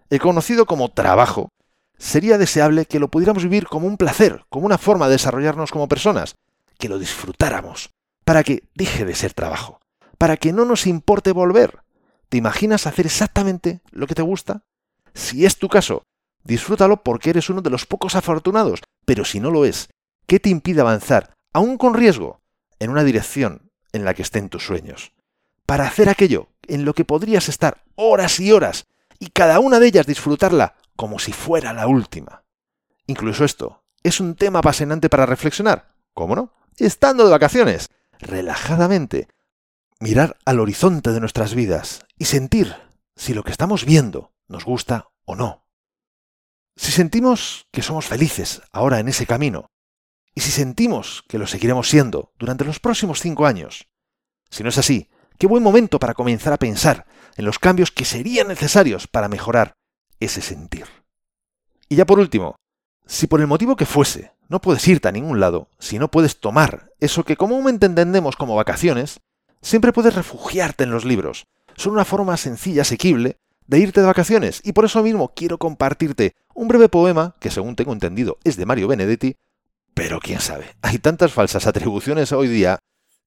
El 0.10 0.20
conocido 0.20 0.66
como 0.66 0.90
trabajo, 0.90 1.50
sería 1.98 2.38
deseable 2.38 2.86
que 2.86 3.00
lo 3.00 3.10
pudiéramos 3.10 3.44
vivir 3.44 3.68
como 3.68 3.88
un 3.88 3.98
placer, 3.98 4.46
como 4.50 4.66
una 4.66 4.78
forma 4.78 5.08
de 5.08 5.14
desarrollarnos 5.14 5.72
como 5.72 5.88
personas, 5.88 6.36
que 6.78 6.90
lo 6.90 7.00
disfrutáramos, 7.00 7.92
para 8.26 8.44
que 8.44 8.64
deje 8.76 9.06
de 9.06 9.16
ser 9.16 9.34
trabajo, 9.34 9.80
para 10.18 10.38
que 10.38 10.54
no 10.54 10.66
nos 10.66 10.88
importe 10.88 11.32
volver. 11.32 11.84
¿Te 12.30 12.38
imaginas 12.38 12.88
hacer 12.88 13.06
exactamente 13.06 13.82
lo 13.92 14.08
que 14.08 14.16
te 14.16 14.22
gusta? 14.22 14.64
Si 15.14 15.46
es 15.46 15.58
tu 15.58 15.70
caso, 15.70 16.04
disfrútalo 16.44 17.04
porque 17.04 17.32
eres 17.32 17.50
uno 17.50 17.62
de 17.62 17.70
los 17.70 17.86
pocos 17.86 18.16
afortunados, 18.16 18.82
pero 19.06 19.26
si 19.26 19.40
no 19.40 19.52
lo 19.52 19.66
es, 19.66 19.90
¿qué 20.28 20.40
te 20.40 20.50
impide 20.50 20.82
avanzar, 20.82 21.34
aún 21.54 21.78
con 21.78 21.94
riesgo, 21.94 22.42
en 22.80 22.90
una 22.90 23.04
dirección 23.04 23.72
en 23.92 24.06
la 24.06 24.14
que 24.14 24.22
estén 24.22 24.50
tus 24.50 24.66
sueños? 24.66 25.14
Para 25.66 25.88
hacer 25.88 26.10
aquello 26.10 26.50
en 26.68 26.86
lo 26.86 26.94
que 26.94 27.06
podrías 27.06 27.50
estar 27.50 27.84
horas 27.96 28.40
y 28.40 28.52
horas 28.52 28.86
y 29.20 29.28
cada 29.30 29.60
una 29.60 29.80
de 29.80 29.88
ellas 29.88 30.06
disfrutarla 30.06 30.76
como 30.96 31.20
si 31.20 31.32
fuera 31.32 31.74
la 31.74 31.88
última. 31.88 32.44
Incluso 33.08 33.46
esto 33.46 33.84
es 34.04 34.20
un 34.20 34.36
tema 34.36 34.60
apasionante 34.60 35.10
para 35.10 35.26
reflexionar. 35.26 35.96
¿Cómo 36.14 36.36
no? 36.36 36.54
Estando 36.78 37.24
de 37.26 37.32
vacaciones, 37.32 37.90
relajadamente. 38.20 39.28
mirar 40.00 40.38
al 40.46 40.60
horizonte 40.60 41.12
de 41.12 41.22
nuestras 41.22 41.56
vidas 41.56 42.04
y 42.18 42.26
sentir 42.26 42.76
si 43.16 43.34
lo 43.34 43.44
que 43.44 43.52
estamos 43.52 43.86
viendo 43.86 44.34
nos 44.48 44.66
gusta 44.66 45.10
o 45.24 45.36
no. 45.36 45.64
Si 46.76 46.92
sentimos 46.92 47.68
que 47.72 47.82
somos 47.82 48.06
felices 48.06 48.62
ahora 48.72 49.00
en 49.00 49.08
ese 49.08 49.26
camino, 49.26 49.70
y 50.36 50.42
si 50.42 50.52
sentimos 50.52 51.24
que 51.28 51.38
lo 51.38 51.46
seguiremos 51.46 51.88
siendo 51.90 52.32
durante 52.40 52.66
los 52.66 52.80
próximos 52.80 53.20
cinco 53.20 53.46
años, 53.46 53.88
si 54.50 54.64
no 54.64 54.70
es 54.70 54.78
así, 54.78 55.10
qué 55.38 55.48
buen 55.48 55.62
momento 55.62 56.00
para 56.00 56.14
comenzar 56.14 56.54
a 56.54 56.58
pensar 56.58 57.06
en 57.36 57.46
los 57.46 57.60
cambios 57.60 57.92
que 57.92 58.06
serían 58.06 58.48
necesarios 58.48 59.08
para 59.08 59.28
mejorar 59.28 59.74
ese 60.20 60.42
sentir. 60.42 60.86
Y 61.90 61.96
ya 61.96 62.06
por 62.06 62.20
último, 62.20 62.56
si 63.06 63.28
por 63.28 63.42
el 63.42 63.48
motivo 63.48 63.76
que 63.76 63.86
fuese 63.86 64.32
no 64.50 64.62
puedes 64.62 64.88
irte 64.88 65.08
a 65.08 65.12
ningún 65.12 65.40
lado, 65.40 65.70
si 65.80 66.00
no 66.00 66.10
puedes 66.10 66.40
tomar 66.40 66.92
eso 67.00 67.24
que 67.24 67.38
comúnmente 67.38 67.86
entendemos 67.86 68.36
como 68.36 68.56
vacaciones, 68.56 69.20
siempre 69.62 69.94
puedes 69.94 70.16
refugiarte 70.16 70.84
en 70.84 70.92
los 70.92 71.06
libros. 71.06 71.46
Son 71.76 71.94
una 71.94 72.06
forma 72.06 72.38
sencilla, 72.38 72.84
asequible, 72.84 73.38
de 73.74 73.80
irte 73.80 74.02
de 74.02 74.06
vacaciones, 74.06 74.62
y 74.64 74.74
por 74.74 74.86
eso 74.86 75.02
mismo 75.02 75.34
quiero 75.36 75.58
compartirte 75.58 76.36
un 76.54 76.68
breve 76.68 76.90
poema, 76.90 77.36
que 77.40 77.50
según 77.50 77.76
tengo 77.76 77.92
entendido 77.92 78.38
es 78.44 78.56
de 78.56 78.68
Mario 78.68 78.88
Benedetti, 78.88 79.36
pero 79.96 80.20
quién 80.20 80.40
sabe, 80.42 80.76
hay 80.84 81.00
tantas 81.00 81.34
falsas 81.34 81.66
atribuciones 81.66 82.32
hoy 82.34 82.50
día 82.50 82.78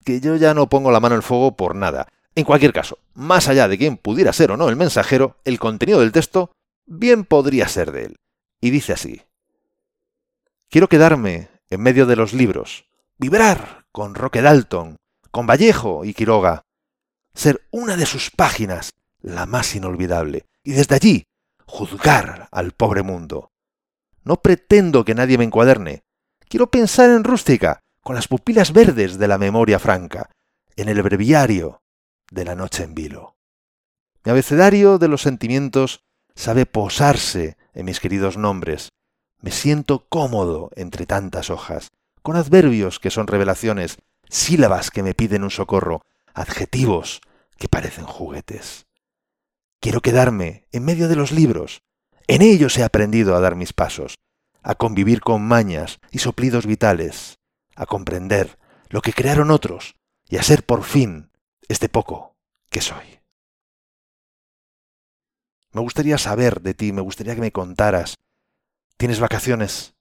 que 0.05 0.21
yo 0.21 0.37
ya 0.37 0.55
no 0.55 0.69
pongo 0.69 0.93
la 0.93 1.01
mano 1.01 1.17
el 1.17 1.25
fuego 1.25 1.57
por 1.57 1.75
nada. 1.75 2.07
En 2.37 2.45
cualquier 2.45 2.73
caso, 2.73 3.01
más 3.13 3.49
allá 3.49 3.67
de 3.67 3.77
quién 3.77 3.97
pudiera 3.97 4.33
ser 4.33 4.53
o 4.53 4.57
no 4.57 4.69
el 4.69 4.77
mensajero, 4.77 5.37
el 5.45 5.59
contenido 5.59 5.99
del 5.99 6.13
texto 6.13 6.53
bien 6.87 7.25
podría 7.25 7.67
ser 7.67 7.91
de 7.91 8.05
él. 8.05 8.17
Y 8.61 8.71
dice 8.71 8.93
así. 8.93 9.23
Quiero 10.71 10.89
quedarme 10.89 11.49
en 11.71 11.81
medio 11.81 12.07
de 12.07 12.15
los 12.15 12.33
libros, 12.33 12.85
vibrar 13.19 13.87
con 13.91 14.15
Roque 14.15 14.43
Dalton, 14.43 14.95
con 15.33 15.49
Vallejo 15.49 16.05
y 16.05 16.15
Quiroga, 16.15 16.63
ser 17.35 17.67
una 17.73 17.97
de 17.97 18.07
sus 18.07 18.31
páginas 18.31 18.93
la 19.27 19.45
más 19.45 19.75
inolvidable, 19.75 20.47
y 20.63 20.73
desde 20.73 20.95
allí 20.95 21.27
juzgar 21.67 22.49
al 22.53 22.71
pobre 22.73 23.03
mundo. 23.03 23.51
No 24.23 24.41
pretendo 24.41 25.05
que 25.05 25.17
nadie 25.17 25.37
me 25.37 25.45
encuaderne. 25.45 26.05
Quiero 26.49 26.71
pensar 26.71 27.11
en 27.11 27.25
rústica, 27.25 27.81
con 28.03 28.15
las 28.15 28.29
pupilas 28.29 28.73
verdes 28.73 29.19
de 29.19 29.27
la 29.27 29.37
memoria 29.37 29.81
franca, 29.81 30.31
en 30.77 30.89
el 30.89 31.03
breviario 31.03 31.83
de 32.31 32.45
la 32.45 32.55
noche 32.55 32.85
en 32.85 32.95
vilo. 32.95 33.37
Mi 34.25 34.31
abecedario 34.31 34.99
de 34.99 35.09
los 35.09 35.23
sentimientos 35.23 36.05
sabe 36.37 36.65
posarse 36.65 37.57
en 37.75 37.85
mis 37.85 37.99
queridos 37.99 38.37
nombres. 38.37 38.93
Me 39.41 39.51
siento 39.51 40.07
cómodo 40.09 40.71
entre 40.77 41.05
tantas 41.05 41.51
hojas, 41.51 41.91
con 42.23 42.37
adverbios 42.37 43.01
que 43.01 43.11
son 43.11 43.27
revelaciones, 43.27 43.99
sílabas 44.29 44.93
que 44.93 45.03
me 45.03 45.15
piden 45.15 45.43
un 45.43 45.51
socorro, 45.51 46.03
adjetivos 46.33 47.21
que 47.59 47.69
parecen 47.69 48.05
juguetes. 48.05 48.86
Quiero 49.81 50.01
quedarme 50.01 50.67
en 50.73 50.85
medio 50.85 51.09
de 51.09 51.17
los 51.17 51.33
libros. 51.33 51.83
En 52.27 52.43
ellos 52.43 52.77
he 52.79 52.83
aprendido 52.83 53.37
a 53.37 53.41
dar 53.41 53.55
mis 53.55 53.73
pasos, 53.73 54.17
a 54.63 54.75
convivir 54.75 55.21
con 55.21 55.47
mañas 55.47 55.99
y 56.11 56.19
soplidos 56.19 56.67
vitales, 56.67 57.39
a 57.77 57.87
comprender 57.87 58.59
lo 58.89 59.03
que 59.03 59.13
crearon 59.13 59.51
otros 59.51 59.97
y 60.29 60.39
a 60.39 60.43
ser 60.43 60.65
por 60.65 60.83
fin 60.83 61.31
este 61.69 61.89
poco 61.89 62.37
que 62.71 62.81
soy. 62.81 63.21
Me 65.73 65.83
gustaría 65.83 66.19
saber 66.19 66.63
de 66.63 66.75
ti, 66.75 66.93
me 66.93 67.03
gustaría 67.03 67.35
que 67.35 67.41
me 67.41 67.53
contaras. 67.53 68.15
¿Tienes 68.97 69.21
vacaciones? 69.21 69.95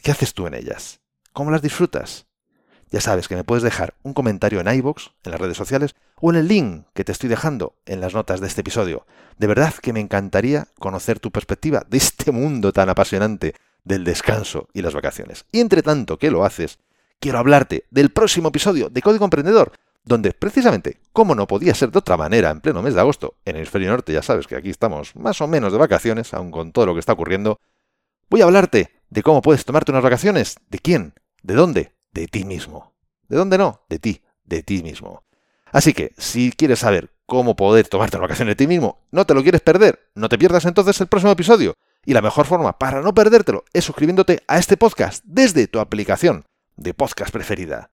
¿Qué 0.00 0.12
haces 0.12 0.32
tú 0.32 0.46
en 0.46 0.54
ellas? 0.54 1.00
¿Cómo 1.32 1.50
las 1.50 1.62
disfrutas? 1.62 2.26
Ya 2.90 3.00
sabes 3.00 3.26
que 3.26 3.34
me 3.34 3.44
puedes 3.44 3.64
dejar 3.64 3.94
un 4.02 4.14
comentario 4.14 4.60
en 4.60 4.68
iVoox, 4.68 5.08
en 5.24 5.32
las 5.32 5.40
redes 5.40 5.56
sociales, 5.56 5.94
o 6.24 6.30
en 6.30 6.36
el 6.36 6.46
link 6.46 6.86
que 6.94 7.02
te 7.04 7.10
estoy 7.10 7.28
dejando 7.28 7.74
en 7.84 8.00
las 8.00 8.14
notas 8.14 8.40
de 8.40 8.46
este 8.46 8.60
episodio. 8.60 9.04
De 9.38 9.48
verdad 9.48 9.74
que 9.74 9.92
me 9.92 9.98
encantaría 9.98 10.68
conocer 10.78 11.18
tu 11.18 11.32
perspectiva 11.32 11.84
de 11.88 11.98
este 11.98 12.30
mundo 12.30 12.72
tan 12.72 12.88
apasionante 12.88 13.56
del 13.82 14.04
descanso 14.04 14.68
y 14.72 14.82
las 14.82 14.94
vacaciones. 14.94 15.46
Y 15.50 15.58
entre 15.58 15.82
tanto 15.82 16.18
que 16.18 16.30
lo 16.30 16.44
haces, 16.44 16.78
quiero 17.18 17.40
hablarte 17.40 17.86
del 17.90 18.10
próximo 18.10 18.48
episodio 18.50 18.88
de 18.88 19.02
Código 19.02 19.24
Emprendedor, 19.24 19.72
donde 20.04 20.32
precisamente, 20.32 21.00
como 21.12 21.34
no 21.34 21.48
podía 21.48 21.74
ser 21.74 21.90
de 21.90 21.98
otra 21.98 22.16
manera 22.16 22.50
en 22.50 22.60
pleno 22.60 22.82
mes 22.82 22.94
de 22.94 23.00
agosto, 23.00 23.34
en 23.44 23.56
el 23.56 23.62
hemisferio 23.62 23.90
norte 23.90 24.12
ya 24.12 24.22
sabes 24.22 24.46
que 24.46 24.54
aquí 24.54 24.70
estamos 24.70 25.16
más 25.16 25.40
o 25.40 25.48
menos 25.48 25.72
de 25.72 25.78
vacaciones, 25.78 26.32
aun 26.34 26.52
con 26.52 26.70
todo 26.70 26.86
lo 26.86 26.94
que 26.94 27.00
está 27.00 27.14
ocurriendo, 27.14 27.58
voy 28.30 28.42
a 28.42 28.44
hablarte 28.44 28.92
de 29.10 29.22
cómo 29.24 29.42
puedes 29.42 29.64
tomarte 29.64 29.90
unas 29.90 30.04
vacaciones. 30.04 30.54
¿De 30.70 30.78
quién? 30.78 31.14
¿De 31.42 31.54
dónde? 31.54 31.96
De 32.12 32.28
ti 32.28 32.44
mismo. 32.44 32.94
¿De 33.28 33.36
dónde 33.36 33.58
no? 33.58 33.80
De 33.88 33.98
ti, 33.98 34.22
de 34.44 34.62
ti 34.62 34.84
mismo. 34.84 35.24
Así 35.72 35.94
que, 35.94 36.12
si 36.18 36.52
quieres 36.52 36.80
saber 36.80 37.10
cómo 37.26 37.56
poder 37.56 37.88
tomarte 37.88 38.18
las 38.18 38.22
vacaciones 38.22 38.52
de 38.52 38.56
ti 38.56 38.66
mismo, 38.66 39.00
no 39.10 39.24
te 39.24 39.34
lo 39.34 39.42
quieres 39.42 39.62
perder, 39.62 40.10
no 40.14 40.28
te 40.28 40.38
pierdas 40.38 40.66
entonces 40.66 41.00
el 41.00 41.06
próximo 41.06 41.32
episodio. 41.32 41.74
Y 42.04 42.12
la 42.12 42.20
mejor 42.20 42.46
forma 42.46 42.78
para 42.78 43.00
no 43.00 43.14
perdértelo 43.14 43.64
es 43.72 43.84
suscribiéndote 43.84 44.42
a 44.46 44.58
este 44.58 44.76
podcast 44.76 45.24
desde 45.26 45.66
tu 45.66 45.80
aplicación 45.80 46.44
de 46.76 46.92
podcast 46.92 47.32
preferida. 47.32 47.90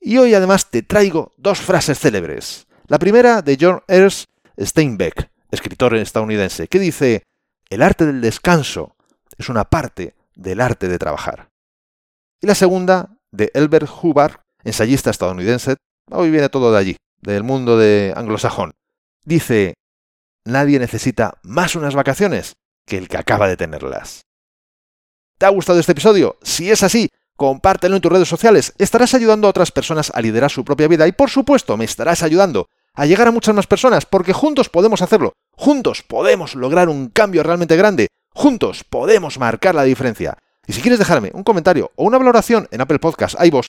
Y 0.00 0.18
hoy 0.18 0.34
además 0.34 0.70
te 0.70 0.82
traigo 0.82 1.32
dos 1.38 1.60
frases 1.60 1.98
célebres. 1.98 2.66
La 2.88 2.98
primera 2.98 3.42
de 3.42 3.56
John 3.58 3.82
Ernst 3.88 4.28
Steinbeck, 4.58 5.30
escritor 5.50 5.94
estadounidense, 5.96 6.68
que 6.68 6.78
dice, 6.78 7.22
el 7.70 7.82
arte 7.82 8.04
del 8.06 8.20
descanso 8.20 8.96
es 9.38 9.48
una 9.48 9.64
parte 9.64 10.14
del 10.34 10.60
arte 10.60 10.88
de 10.88 10.98
trabajar. 10.98 11.48
Y 12.40 12.46
la 12.46 12.54
segunda 12.54 13.16
de 13.30 13.50
Elbert 13.54 13.88
Hubbard, 14.02 14.40
ensayista 14.62 15.10
estadounidense, 15.10 15.76
hoy 16.10 16.30
viene 16.30 16.48
todo 16.48 16.72
de 16.72 16.78
allí, 16.78 16.96
del 17.20 17.42
mundo 17.42 17.76
de 17.76 18.12
anglosajón. 18.16 18.74
Dice, 19.24 19.74
nadie 20.44 20.78
necesita 20.78 21.38
más 21.42 21.74
unas 21.74 21.94
vacaciones 21.94 22.56
que 22.86 22.96
el 22.96 23.08
que 23.08 23.18
acaba 23.18 23.48
de 23.48 23.56
tenerlas. 23.56 24.22
¿Te 25.38 25.46
ha 25.46 25.50
gustado 25.50 25.78
este 25.78 25.92
episodio? 25.92 26.38
Si 26.42 26.70
es 26.70 26.82
así, 26.82 27.08
compártelo 27.36 27.94
en 27.94 28.02
tus 28.02 28.10
redes 28.10 28.28
sociales, 28.28 28.74
estarás 28.78 29.14
ayudando 29.14 29.46
a 29.46 29.50
otras 29.50 29.70
personas 29.70 30.10
a 30.14 30.20
liderar 30.20 30.50
su 30.50 30.64
propia 30.64 30.88
vida 30.88 31.06
y 31.06 31.12
por 31.12 31.30
supuesto 31.30 31.76
me 31.76 31.84
estarás 31.84 32.22
ayudando 32.22 32.68
a 32.94 33.06
llegar 33.06 33.28
a 33.28 33.30
muchas 33.30 33.54
más 33.54 33.68
personas 33.68 34.06
porque 34.06 34.32
juntos 34.32 34.68
podemos 34.68 35.02
hacerlo, 35.02 35.34
juntos 35.52 36.02
podemos 36.02 36.56
lograr 36.56 36.88
un 36.88 37.10
cambio 37.10 37.44
realmente 37.44 37.76
grande, 37.76 38.08
juntos 38.30 38.82
podemos 38.82 39.38
marcar 39.38 39.76
la 39.76 39.84
diferencia. 39.84 40.36
Y 40.66 40.72
si 40.72 40.82
quieres 40.82 40.98
dejarme 40.98 41.30
un 41.32 41.44
comentario 41.44 41.92
o 41.94 42.04
una 42.04 42.18
valoración 42.18 42.66
en 42.72 42.80
Apple 42.80 42.98
Podcasts, 42.98 43.38
iVoox 43.40 43.68